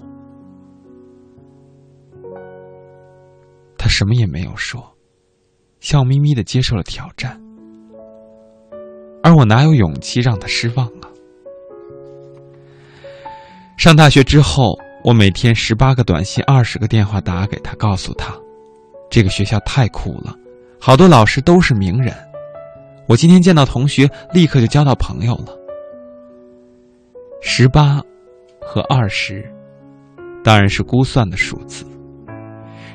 [3.78, 4.94] 他什么也没有说，
[5.80, 7.40] 笑眯眯的接受了挑战。
[9.22, 11.08] 而我哪有勇气让他失望啊？
[13.78, 14.78] 上大学之后。
[15.04, 18.34] 我每天十八个短信，二十个电话打给他，告诉他，
[19.08, 20.34] 这个学校太酷了，
[20.78, 22.12] 好多老师都是名人。
[23.06, 25.56] 我今天见到同学，立刻就交到朋友了。
[27.40, 28.02] 十八
[28.60, 29.48] 和二十，
[30.42, 31.86] 当然是估算的数字，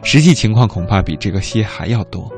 [0.03, 2.30] 实际情况恐怕比这个些还要多。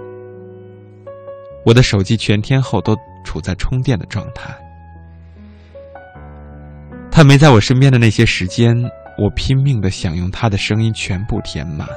[1.66, 4.56] 我的手机全天候都处在充电的状态，
[7.12, 8.74] 他没在我身边的那些时间。
[9.18, 11.88] 我拼命的想用他的声音全部填满。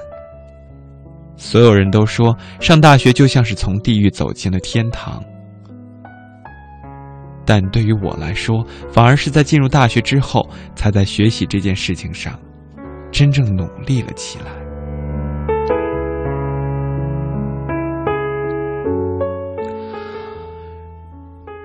[1.36, 5.22] 所有人都说上大学就像是从地狱走进了天堂，
[7.46, 12.38] 但对于我来说，反而是在进入大学之后，才在学习这件事情上
[13.12, 14.46] 真正努力了起来。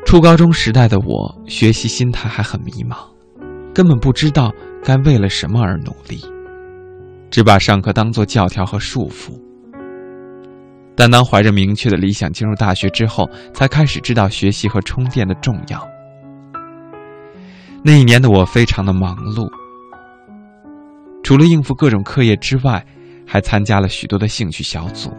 [0.06, 2.98] 初高中时代的我，学习心态还很迷茫，
[3.74, 4.54] 根本不知道。
[4.84, 6.22] 该为了什么而努力？
[7.32, 9.32] 只把上课当做教条和束缚。
[10.96, 15.88] 但当怀着明确的理想进入大学之后，才开始知道学习和充电的重要。
[17.84, 19.50] 那一年的我非常的忙碌，
[21.24, 22.86] 除了应付各种课业之外，
[23.26, 25.12] 还参加了许多的兴趣小组。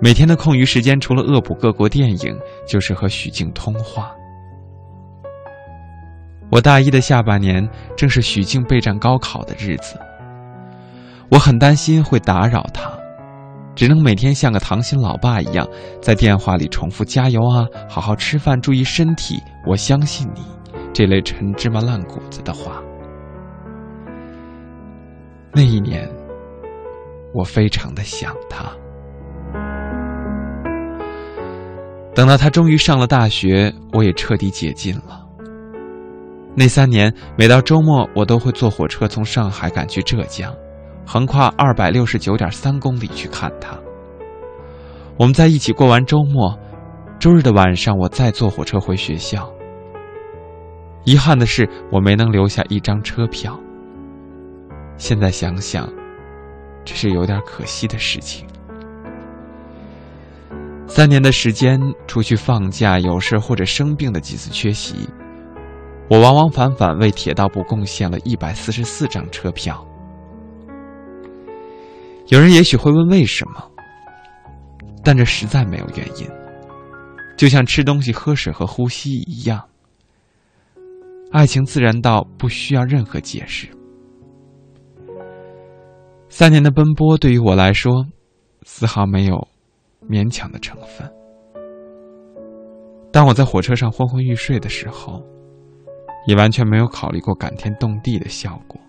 [0.00, 4.12] 每天的空余时间，除了恶补各国电影，就是和许静通话。
[6.52, 7.66] 我大一的下半年
[7.96, 9.98] 正是许静备战高考的日子，
[11.30, 12.92] 我很担心会打扰他，
[13.74, 15.66] 只能每天像个糖心老爸一样，
[16.02, 20.42] 在电话里重复“加油啊，好好吃饭，注意身体，我相信你”
[20.92, 22.82] 这类陈芝麻烂谷子的话。
[25.54, 26.06] 那一年，
[27.32, 28.70] 我非常的想他。
[32.14, 35.21] 等到他终于上了大学，我也彻底解禁了。
[36.54, 40.54] 那三年，每到周末，我都会坐火车从上海赶去浙江，
[41.06, 43.74] 横跨二百六十九点三公里去看他。
[45.16, 46.54] 我们在一起过完周末，
[47.18, 49.50] 周日的晚上，我再坐火车回学校。
[51.04, 53.58] 遗憾的是，我没能留下一张车票。
[54.98, 55.90] 现在想想，
[56.84, 58.46] 这是有点可惜的事情。
[60.86, 65.08] 三年的时间，除去放假、有事或者生病的几次缺席。
[66.12, 69.82] 我往往返返为铁道部贡献了一百四十四张车票。
[72.28, 73.66] 有人也许会问为什么，
[75.02, 76.28] 但这实在没有原因，
[77.34, 79.66] 就像吃东西、喝水和呼吸一样，
[81.30, 83.66] 爱情自然到不需要任何解释。
[86.28, 88.04] 三年的奔波对于我来说，
[88.64, 89.48] 丝毫没有
[90.10, 91.10] 勉强的成分。
[93.10, 95.24] 当我在火车上昏昏欲睡的时候，
[96.26, 98.80] 也完全没有考虑过感天动地的效果，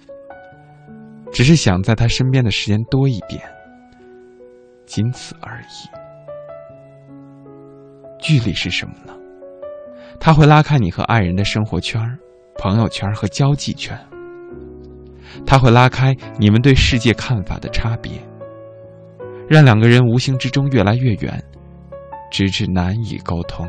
[1.32, 3.42] 只是想在他身边的时间多一点，
[4.86, 5.90] 仅此而已。
[8.20, 9.14] 距离是什么呢？
[10.20, 12.02] 它会拉开你和爱人的生活圈、
[12.58, 13.98] 朋友圈和交际圈。
[15.46, 18.12] 它会拉开你们对世界看法的差别，
[19.50, 21.44] 让两个人无形之中越来越远，
[22.32, 23.68] 直至难以沟通。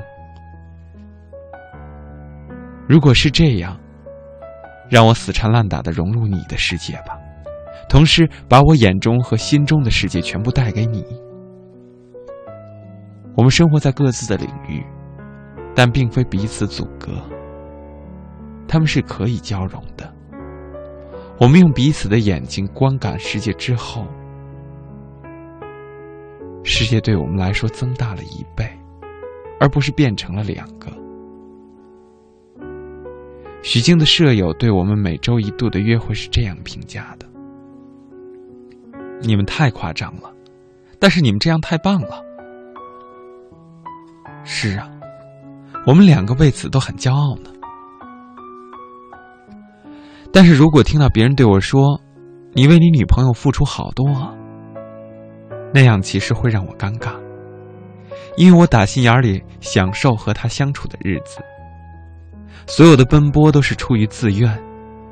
[2.87, 3.79] 如果是这样，
[4.91, 7.19] 让我死缠烂打的融入你的世界吧，
[7.89, 11.05] 同时把我眼中和心中的世界全部带给你。
[13.37, 14.85] 我们生活在各自的领域，
[15.75, 17.13] 但并非彼此阻隔，
[18.69, 20.13] 他们是可以交融的。
[21.41, 24.07] 我们用彼此的眼睛观感世界之后，
[26.63, 28.71] 世界对我们来说增大了一倍，
[29.59, 30.93] 而不是变成了两个。
[33.65, 37.27] 许静的舍友对我们每周一度的约会是这样评价的
[39.23, 40.31] ：“你们太夸张了，
[41.01, 42.23] 但是你们这样太棒了。”
[44.45, 44.87] 是啊，
[45.87, 47.51] 我们两个为此都很骄傲呢。
[50.31, 51.99] 但是如果听到别人对我说
[52.53, 54.35] ：“你为你女朋友付出好多啊。”
[55.73, 57.15] 那样其实会让我尴尬，
[58.37, 61.41] 因为我打心眼里享受和她相处的日子。
[62.67, 64.51] 所有的奔波都是出于自愿，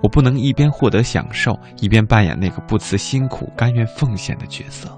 [0.03, 4.89] 我不能一边获得享受，一边扮演那个不辞辛苦、甘愿奉献的角色。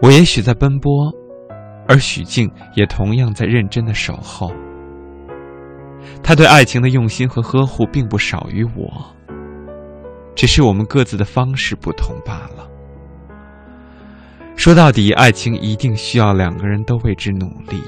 [0.00, 1.12] 我也许在奔波，
[1.86, 4.52] 而许静也同样在认真的守候。
[6.22, 8.90] 他对爱情的用心和呵护并不少于我，
[10.34, 12.66] 只是我们各自的方式不同罢了。
[14.56, 17.82] 说到底，爱情一定需要两个人都为之努力，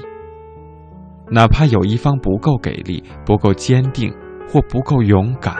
[1.33, 4.13] 哪怕有一方不够给力、不够坚定
[4.49, 5.55] 或不够勇敢，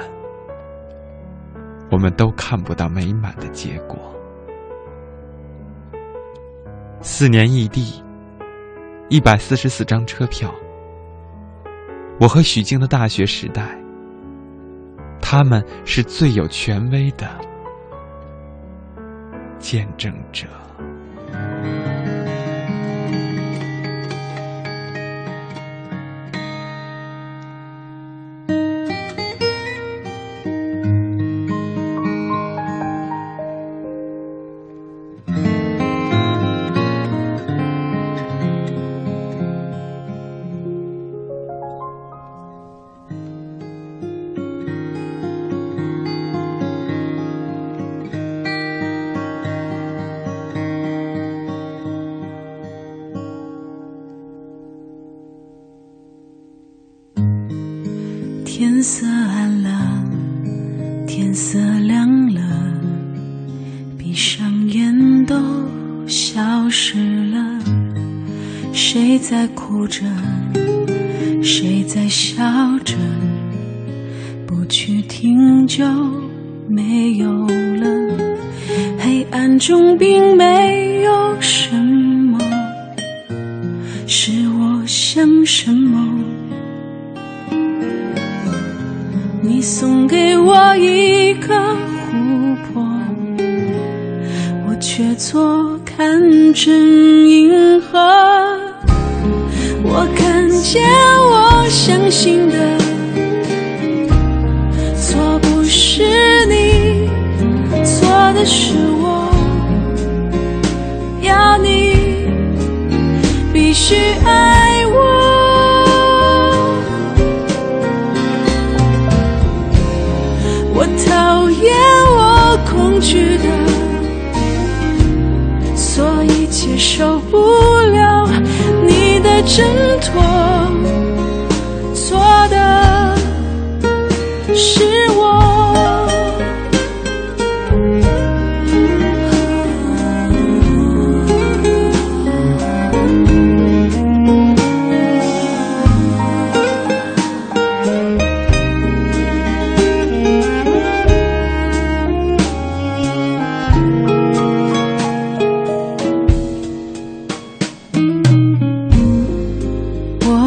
[1.89, 3.97] 我们都看不到美满的结果。
[6.99, 8.03] 四年异地，
[9.07, 10.53] 一百四十四张车票。
[12.19, 13.81] 我和许静的大学时代，
[15.21, 17.27] 他们是最有权威的
[19.57, 20.45] 见证者。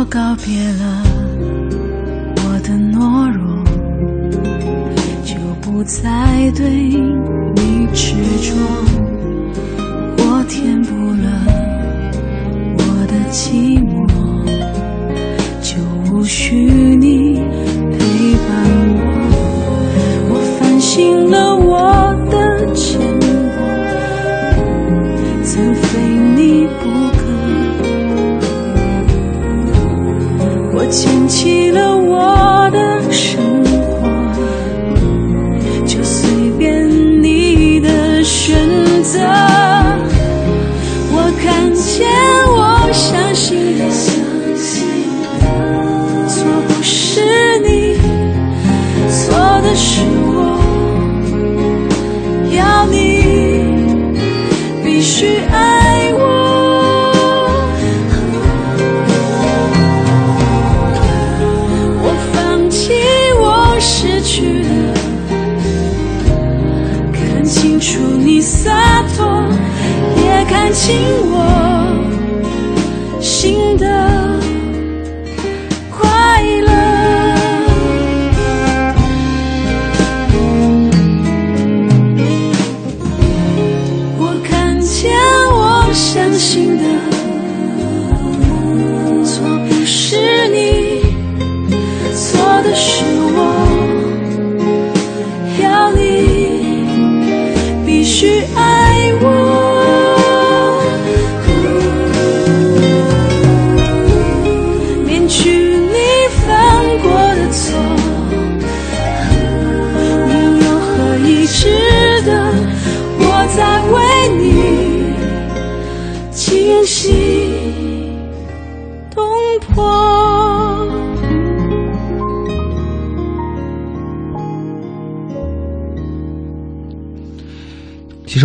[0.06, 1.02] 告别了
[2.36, 3.64] 我的懦弱
[5.24, 8.54] 就不再对你执着
[10.18, 11.28] 我填补了
[12.78, 13.63] 我的寂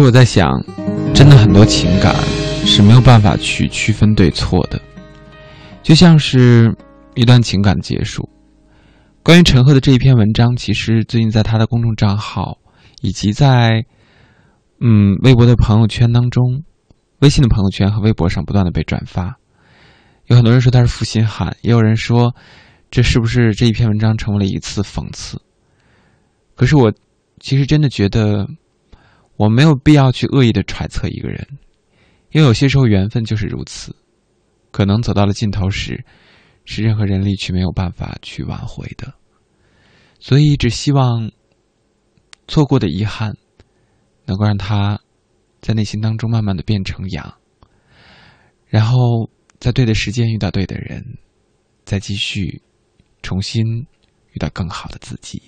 [0.10, 0.50] 我在想，
[1.14, 2.16] 真的很多情感
[2.66, 4.82] 是没有办法去区分对错的，
[5.84, 6.76] 就像是
[7.14, 8.28] 一段情感的结束。
[9.22, 12.58] 关于陈赫的这一篇文章，其实最近在他的公众账号
[13.02, 13.86] 以及在
[14.82, 16.64] 嗯微博的朋友圈当中、
[17.20, 19.36] 微信的朋友圈和微博上不断的被转发。
[20.26, 22.34] 有很多人说他是负心汉，也有人说
[22.90, 25.40] 这是不是这一篇文章成为了一次讽刺？
[26.56, 26.92] 可是我
[27.40, 28.48] 其实真的觉得。
[29.40, 31.48] 我没有必要去恶意的揣测一个人，
[32.32, 33.96] 因为有些时候缘分就是如此，
[34.70, 36.04] 可能走到了尽头时，
[36.66, 39.14] 是任何人力去没有办法去挽回的。
[40.20, 41.32] 所以，只希望
[42.50, 43.34] 错过的遗憾，
[44.26, 45.00] 能够让他
[45.62, 47.34] 在内心当中慢慢的变成痒，
[48.68, 51.18] 然后在对的时间遇到对的人，
[51.86, 52.62] 再继续
[53.22, 53.64] 重新
[54.34, 55.42] 遇到更好的自己。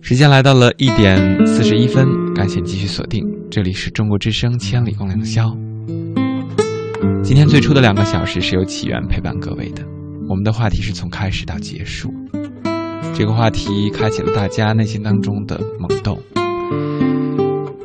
[0.00, 5.46] 时间来到了一点四十一分，感谢继续锁定，这里是中国之声《千里共良宵》。
[7.22, 9.82] 今天最初的两个小时是由起源陪伴各位的，
[10.28, 12.12] 我们的话题是从开始到结束，
[13.14, 16.18] 这个话题开启了大家内心当中的萌动。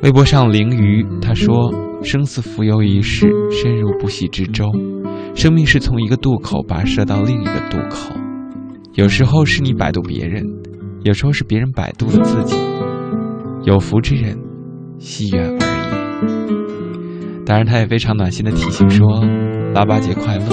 [0.02, 1.74] 微博上凌鱼他说
[2.04, 4.66] ：“生死浮游一世，深入不息之舟，
[5.34, 8.14] 生命是从一个渡口跋涉到另一个渡口，
[8.98, 10.44] 有时候是你摆渡别人。”
[11.06, 12.58] 有时候是别人摆渡的自己，
[13.64, 14.36] 有福之人，
[14.98, 17.46] 惜缘而已。
[17.46, 19.24] 当然，他也非常暖心的提醒说
[19.74, 20.46] ：“腊八节快乐，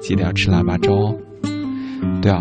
[0.00, 1.14] 记得要吃腊八粥哦。”
[2.22, 2.40] 对啊，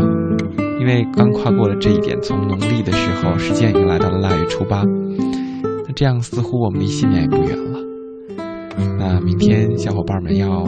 [0.80, 4.84] 因为刚跨过了这一点，从农历的时候，时间已经来到了腊月初八，
[5.86, 7.80] 那这样似乎我们离新年也不远了。
[8.98, 10.66] 那明天小伙伴们要，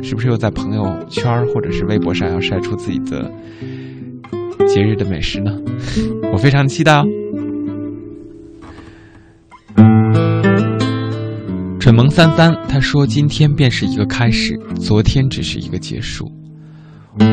[0.00, 3.30] 是不是又在朋友圈或者是微博上要晒出自己的？
[4.66, 5.52] 节日的美食呢，
[6.32, 7.04] 我非常期待哦。
[11.78, 16.32] 蠢萌三三他说：“今天便是一个开始，昨天只是一个结束。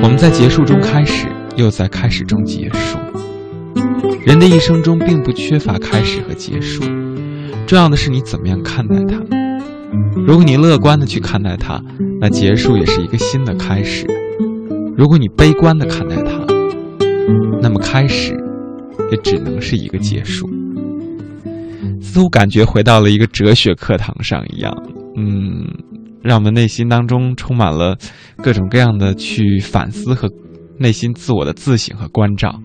[0.04, 3.00] 我们在结束中开始，又在开始中结束。
[4.26, 6.84] 人的一生中并不缺乏开始和结束，
[7.66, 9.18] 重要的是你怎么样看待它。
[10.28, 11.82] 如果你乐观的去看待它，
[12.20, 14.06] 那结束也是一个新的开始；
[14.98, 16.41] 如果你悲观的看待它，
[17.62, 18.34] 那么开始，
[19.12, 20.50] 也只能是一个结束。
[22.02, 24.74] 似乎感觉回到了一个哲学课堂上一样，
[25.16, 25.66] 嗯，
[26.22, 27.98] 让我们内心当中充满了
[28.38, 30.30] 各种各样的去反思和
[30.78, 32.60] 内心自我的自省和关照。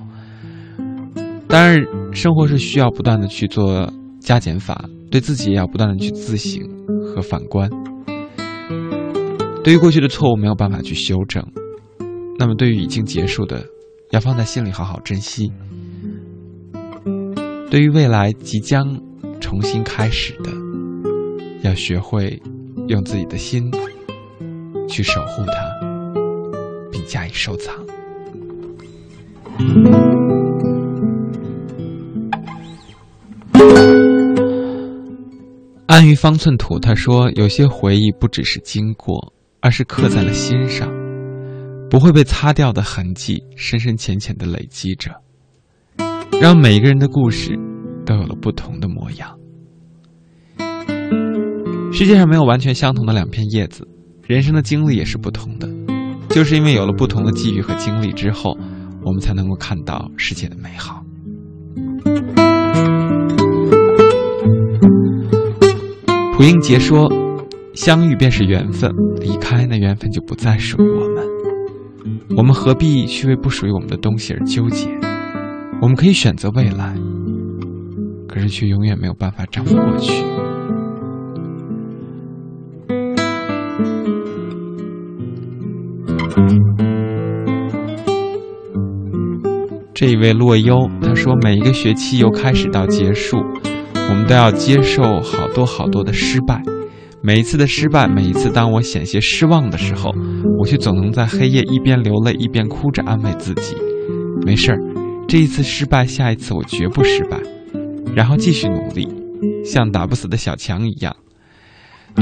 [1.46, 1.78] 当然，
[2.12, 3.88] 生活是需要不断的去做
[4.20, 6.60] 加减法，对自己也要不断的去自省
[7.04, 7.70] 和反观。
[9.62, 11.44] 对于过去的错误没有办法去修正，
[12.38, 13.64] 那么对于已经结束的。
[14.16, 15.52] 要放在心里好好珍惜。
[17.70, 18.98] 对于未来即将
[19.42, 20.50] 重新开始的，
[21.60, 22.40] 要学会
[22.88, 23.70] 用自己的心
[24.88, 25.52] 去守护它，
[26.90, 27.74] 并加以收藏。
[35.86, 40.88] 安于方寸土，他说：“有些回忆不只是经过，而是刻在了心上，
[41.88, 45.10] 不会被擦掉的痕迹，深深浅浅的累积着，
[46.40, 47.58] 让每一个人的故事
[48.04, 49.38] 都有了不同的模样。
[51.92, 53.88] 世界上没有完全相同的两片叶子，
[54.26, 55.68] 人生的经历也是不同的。
[56.28, 58.54] 就是因为有了不同的际遇和经历之后，
[59.02, 61.02] 我们才能够看到世界的美好。”
[66.36, 67.10] 蒲英杰说
[67.72, 71.25] ：“相遇便是缘分，离开那缘分就不再属于我们。
[72.34, 74.88] 我们何必去为不属于我们的东西而纠结？
[75.80, 76.94] 我们可以选择未来，
[78.26, 80.24] 可是却永远没有办法掌握过去。”
[89.94, 93.38] 这一位洛优他说：“每一个学期由开始到结束。”
[94.08, 96.62] 我们都要接受好多好多的失败，
[97.26, 100.14] 每一次的失败，每一次当我险些失望的时候，
[100.60, 103.74] 我却总能在黑夜一边流泪一边哭着安慰自己：
[104.46, 104.78] 没事儿，
[105.26, 107.36] 这一次失败，下一次我绝不失败，
[108.14, 109.08] 然后继续努力，
[109.64, 111.16] 像打不死的小强一样。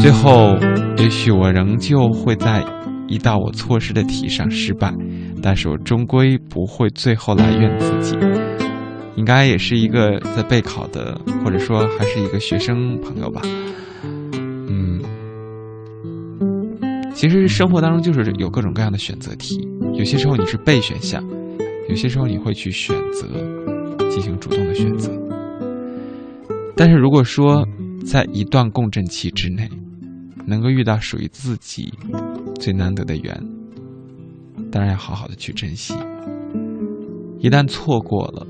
[0.00, 0.56] 最后，
[0.96, 2.64] 也许我仍旧会在
[3.06, 4.90] 一道我错失的题上失败，
[5.42, 8.16] 但是我终归不会最后来怨自己。
[9.16, 13.42] 应该也是一个在备考的，或者说还是一个学生朋友吧。
[14.66, 14.93] 嗯，
[17.14, 19.56] 其实生活当中就是有各种各样的选择题，
[19.94, 21.24] 有些时候你是备选项，
[21.88, 23.26] 有些时候你会去选择
[24.10, 25.10] 进行主动的选择。
[26.76, 27.66] 但是如果说
[28.04, 29.68] 在一段共振期之内，
[30.44, 31.94] 能够遇到属于自己
[32.60, 33.34] 最难得的缘，
[34.70, 35.94] 当然要好好的去珍惜。
[37.38, 38.46] 一旦错过了，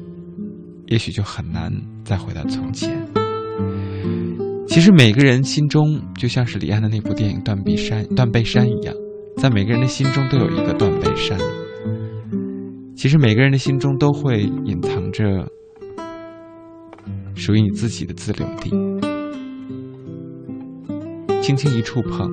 [0.87, 1.71] 也许就很难
[2.03, 3.07] 再回到从前。
[4.67, 8.95] 其实每个人心中就像是李安的那部电影《断臂山》《断背山》一样，
[9.37, 11.39] 在每个人的心中都有一个断背山。
[12.97, 15.47] 其实每个人的心中都会隐藏着
[17.35, 18.71] 属于你自己的自留地，
[21.41, 22.29] 轻轻一触碰，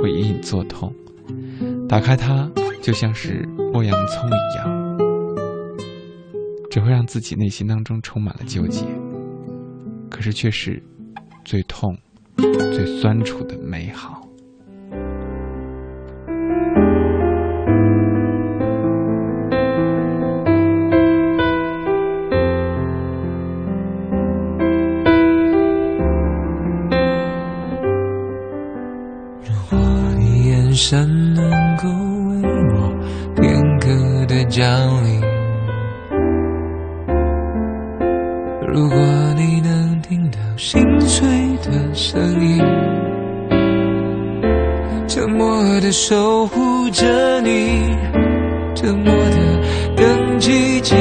[0.00, 0.92] 会隐隐作痛。
[1.88, 2.50] 打开它，
[2.80, 4.82] 就像是剥洋葱一样。
[6.70, 8.86] 只会让自己内心当中充满了纠结，
[10.08, 10.82] 可是却是
[11.44, 11.96] 最痛、
[12.36, 14.26] 最酸楚的美好。
[29.44, 29.78] 如果
[30.18, 32.42] 你眼神能够为
[32.74, 32.92] 我
[33.36, 34.68] 片刻的降
[35.04, 35.20] 临。
[38.74, 39.21] 如果
[46.04, 47.80] 守护着你，
[48.74, 49.60] 沉默的
[49.96, 50.98] 更寂静，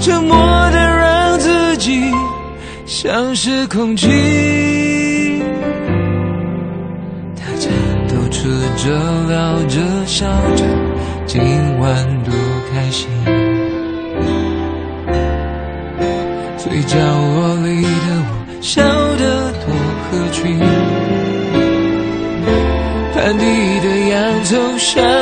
[0.00, 0.36] 沉默
[0.72, 2.02] 的让自己
[2.84, 4.08] 像是空气。
[7.36, 7.70] 大家
[8.08, 8.90] 都吃着、
[9.28, 10.64] 聊着、笑着，
[11.26, 11.40] 今
[11.78, 12.09] 晚
[24.96, 25.19] 洋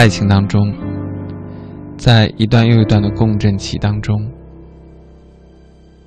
[0.00, 0.74] 爱情当中，
[1.98, 4.32] 在一段又一段的共振期当中，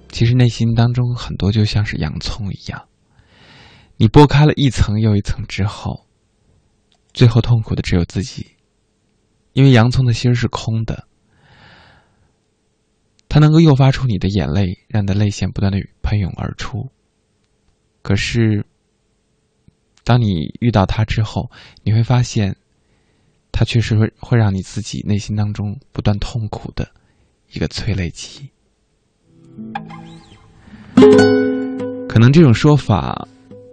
[0.10, 2.88] 其实内心当中很多就像是洋葱一样，
[3.98, 6.08] 你剥开了一层又一层之后，
[7.14, 8.54] 最后痛苦的只有自己，
[9.52, 11.08] 因为洋葱的心是空的，
[13.30, 16.90] 它能够诱发出你的眼泪，让你的泪腺不断的喷涌而出，
[18.02, 18.66] 可是。
[20.06, 21.50] 当你遇到他之后，
[21.84, 22.58] 你会发现，
[23.54, 26.90] 他确实会会让你自己内心当中不断痛苦的
[27.54, 28.50] 一个催泪剂。
[32.10, 33.26] 可能这种说法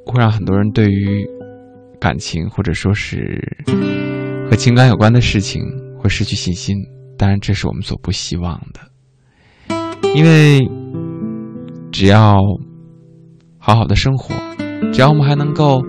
[0.06, 1.26] 会让很多人对于
[1.98, 3.40] 感情或者说是
[4.48, 5.62] 和情感有关的事情
[5.98, 6.76] 会失去信心。
[7.18, 9.76] 当然，这是我们所不希望的，
[10.14, 10.60] 因为
[11.90, 12.36] 只要
[13.58, 14.34] 好好的生活，
[14.92, 15.82] 只要我们还能够。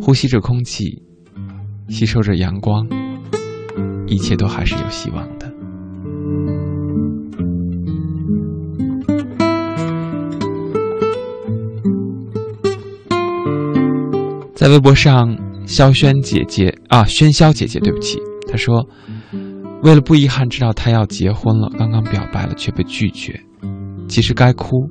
[0.00, 1.02] 呼吸着空气，
[1.88, 2.88] 吸收着阳光，
[4.06, 5.52] 一切都还是有希望的。
[14.54, 18.18] 在微博上，萧轩姐姐啊，喧嚣姐姐，对不起，
[18.48, 18.86] 她说
[19.82, 23.40] ：“为了不遗憾知道他要结婚了，刚刚表白了却被拒绝，
[24.08, 24.88] 其实该哭，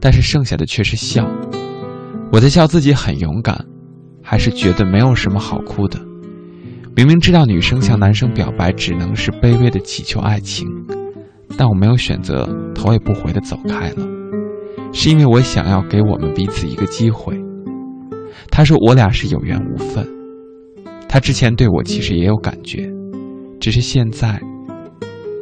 [0.00, 1.28] 但是剩下的却是笑。
[2.32, 3.64] 我在笑自己很勇敢。”
[4.26, 6.00] 还是觉得没有什么好哭的。
[6.96, 10.68] 明明知道女生向男生表白只能是卑微的祈求爱情，
[11.58, 14.06] 但我没有选择头也不回的走开了，
[14.92, 17.36] 是因为我想要给我们彼此一个机会。
[18.48, 20.06] 他说我俩是有缘无分，
[21.08, 22.88] 他之前对我其实也有感觉，
[23.58, 24.40] 只是现在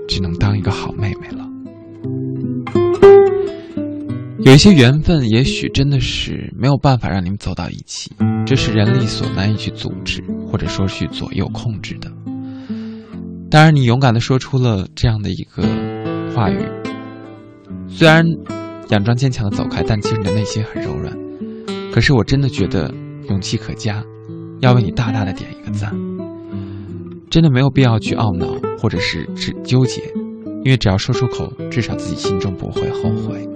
[0.08, 1.41] 只能当一个好妹妹了。
[4.44, 8.10] 有一些缘分，也许真的是没有办法让你们走到一起，
[8.44, 12.10] 这是人力所难以去阻止，或者说去左右控制的。
[13.48, 15.62] 当然，你勇敢的说出了这样的一个
[16.34, 16.58] 话语，
[17.86, 18.24] 虽然
[18.88, 21.16] 佯装坚强的走开，但其实你的内心很柔软。
[21.92, 22.92] 可是我真的觉得
[23.28, 24.02] 勇气可嘉，
[24.60, 25.94] 要为你大大的点一个赞。
[27.30, 30.02] 真的没有必要去懊恼，或者是只纠结，
[30.64, 33.48] 因为只要说出口，至少自己心中不会后悔。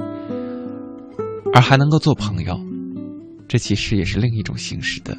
[1.56, 2.60] 而还能够做朋友，
[3.48, 5.16] 这其实也是另一种形式的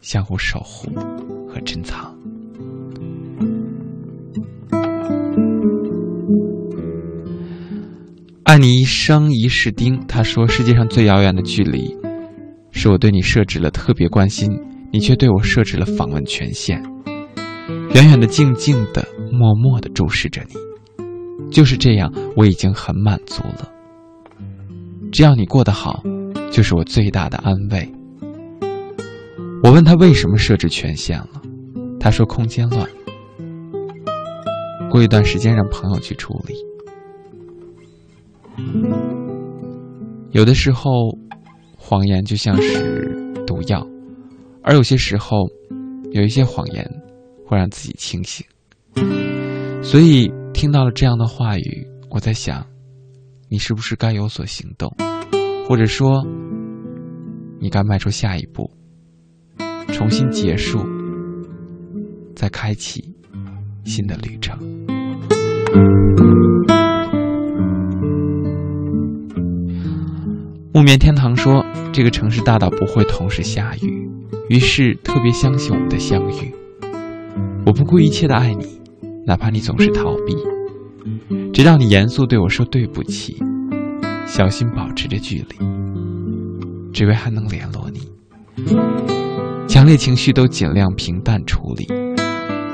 [0.00, 0.90] 相互守护
[1.48, 2.12] 和珍藏。
[8.42, 11.96] 爱你一生一世丁，他说：“世界上最遥远的距离，
[12.72, 14.50] 是我对你设置了特别关心，
[14.92, 16.82] 你却对我设置了访问权限。
[17.94, 21.48] 远远的、静静的、默默的注视着你。
[21.52, 23.70] 就是这样，我已经很满足了。
[25.12, 26.02] 只要你过得好，
[26.52, 27.88] 就是我最大的安慰。
[29.62, 31.42] 我问他为什么设置权限了，
[31.98, 32.88] 他说空间乱。
[34.90, 36.54] 过一段时间让朋友去处理。
[40.32, 40.90] 有的时候，
[41.76, 43.86] 谎言就像是毒药，
[44.62, 45.48] 而有些时候，
[46.12, 46.88] 有一些谎言
[47.46, 48.46] 会让自己清醒。
[49.82, 52.64] 所以听到了这样的话语，我在想，
[53.52, 54.94] 你是不是该有所行动，
[55.66, 56.24] 或者说，
[57.58, 58.70] 你该迈出下一步？
[59.88, 60.78] 重新结束，
[62.36, 63.12] 再开启
[63.84, 64.56] 新的旅程。
[70.72, 74.08] 木棉天堂说：“这个城市大到不会同时下雨，
[74.48, 76.54] 于是特别相信我们的相遇。
[77.66, 78.80] 我不顾一切的爱你，
[79.26, 80.36] 哪怕你总是逃避，
[81.52, 83.36] 直到你严肃对我说对不起，
[84.26, 85.56] 小心保持着距离，
[86.92, 88.00] 只为还能联络你。”
[89.68, 91.86] 强烈情绪都尽量平淡处理，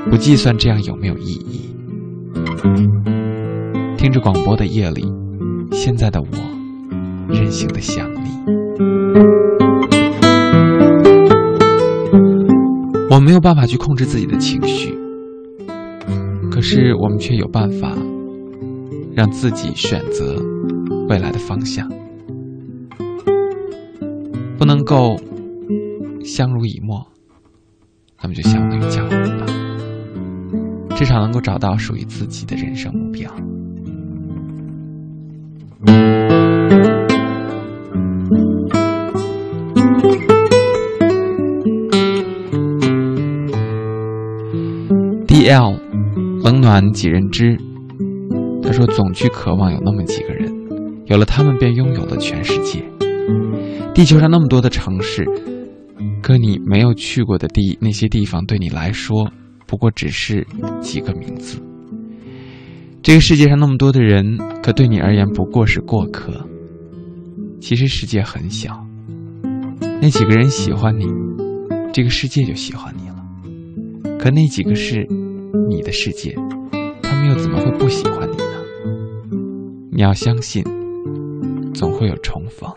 [0.09, 1.69] 不计算这样有没有意义。
[3.97, 5.05] 听着广播的夜里，
[5.71, 6.27] 现在的我
[7.29, 8.29] 任性的想你。
[13.09, 14.93] 我没有办法去控制自己的情绪，
[16.51, 17.95] 可是我们却有办法
[19.17, 20.35] 让自己选择
[21.09, 21.89] 未来的方向，
[24.59, 25.17] 不能够。
[26.23, 27.07] 相濡以沫，
[28.21, 29.45] 那么就相当于江湖吧。
[30.95, 33.31] 至少能够找到属于自己的人生目标。
[45.27, 45.79] D.L.
[46.43, 47.57] 冷暖几人知？
[48.67, 50.53] 他说：“总去渴望有那么几个人，
[51.05, 52.83] 有了他们，便拥有了全世界。
[53.95, 55.25] 地球上那么多的城市。”
[56.21, 59.31] 可你没有去过的地，那些地方对你来说，
[59.65, 60.45] 不过只是
[60.81, 61.57] 几个名字。
[63.01, 66.33] 这个世界上那么多的人，可对你而言不过是过客。
[67.61, 68.85] 其实世界很小，
[70.01, 71.05] 那几个人喜欢你，
[71.93, 74.17] 这个世界就喜欢你了。
[74.19, 75.07] 可那几个是
[75.69, 76.35] 你的世界，
[77.01, 78.37] 他们又怎么会不喜欢你？
[79.97, 80.63] 你要相信，
[81.73, 82.71] 总会有重逢。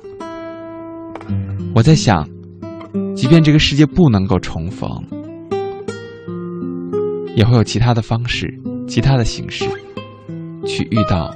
[1.74, 2.26] 我在想。
[3.14, 4.90] 即便这个世界不能够重逢，
[7.36, 8.48] 也会有其他的方式、
[8.88, 9.64] 其他的形式，
[10.66, 11.30] 去遇到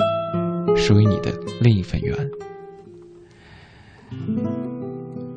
[0.74, 2.16] 属于你的另一份缘。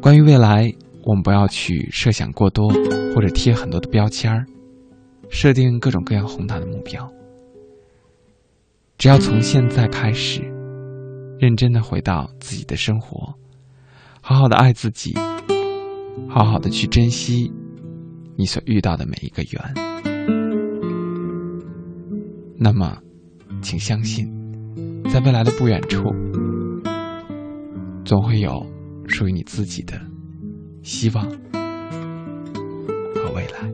[0.02, 2.70] 关于未来，我们不要去设想过多，
[3.14, 4.46] 或者贴很多的标签儿，
[5.30, 7.08] 设定各种各样宏大的目标。
[8.98, 10.42] 只要从现在开始，
[11.40, 13.36] 认真的回到自己的生活，
[14.22, 15.16] 好好的爱自己。
[16.28, 17.54] 好好的去珍惜
[18.36, 19.74] 你所遇到的每一个缘，
[22.58, 22.98] 那么，
[23.62, 24.28] 请相信，
[25.12, 26.02] 在未来的不远处，
[28.04, 28.66] 总会有
[29.08, 29.94] 属于你自己的
[30.82, 31.24] 希望
[33.14, 33.72] 和未来。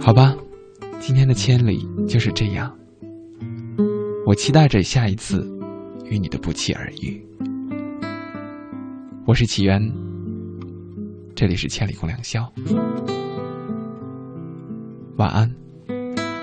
[0.00, 0.34] 好吧，
[1.00, 2.70] 今天的千里就是这样。
[4.26, 5.50] 我期待着下一次
[6.04, 7.26] 与你的不期而遇。
[9.24, 9.82] 我是起源，
[11.34, 12.52] 这里是千里共良宵。
[15.16, 15.50] 晚安，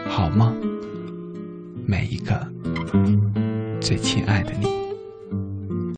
[0.10, 0.56] 好梦，
[1.86, 2.36] 每一个
[3.80, 4.77] 最亲爱的你。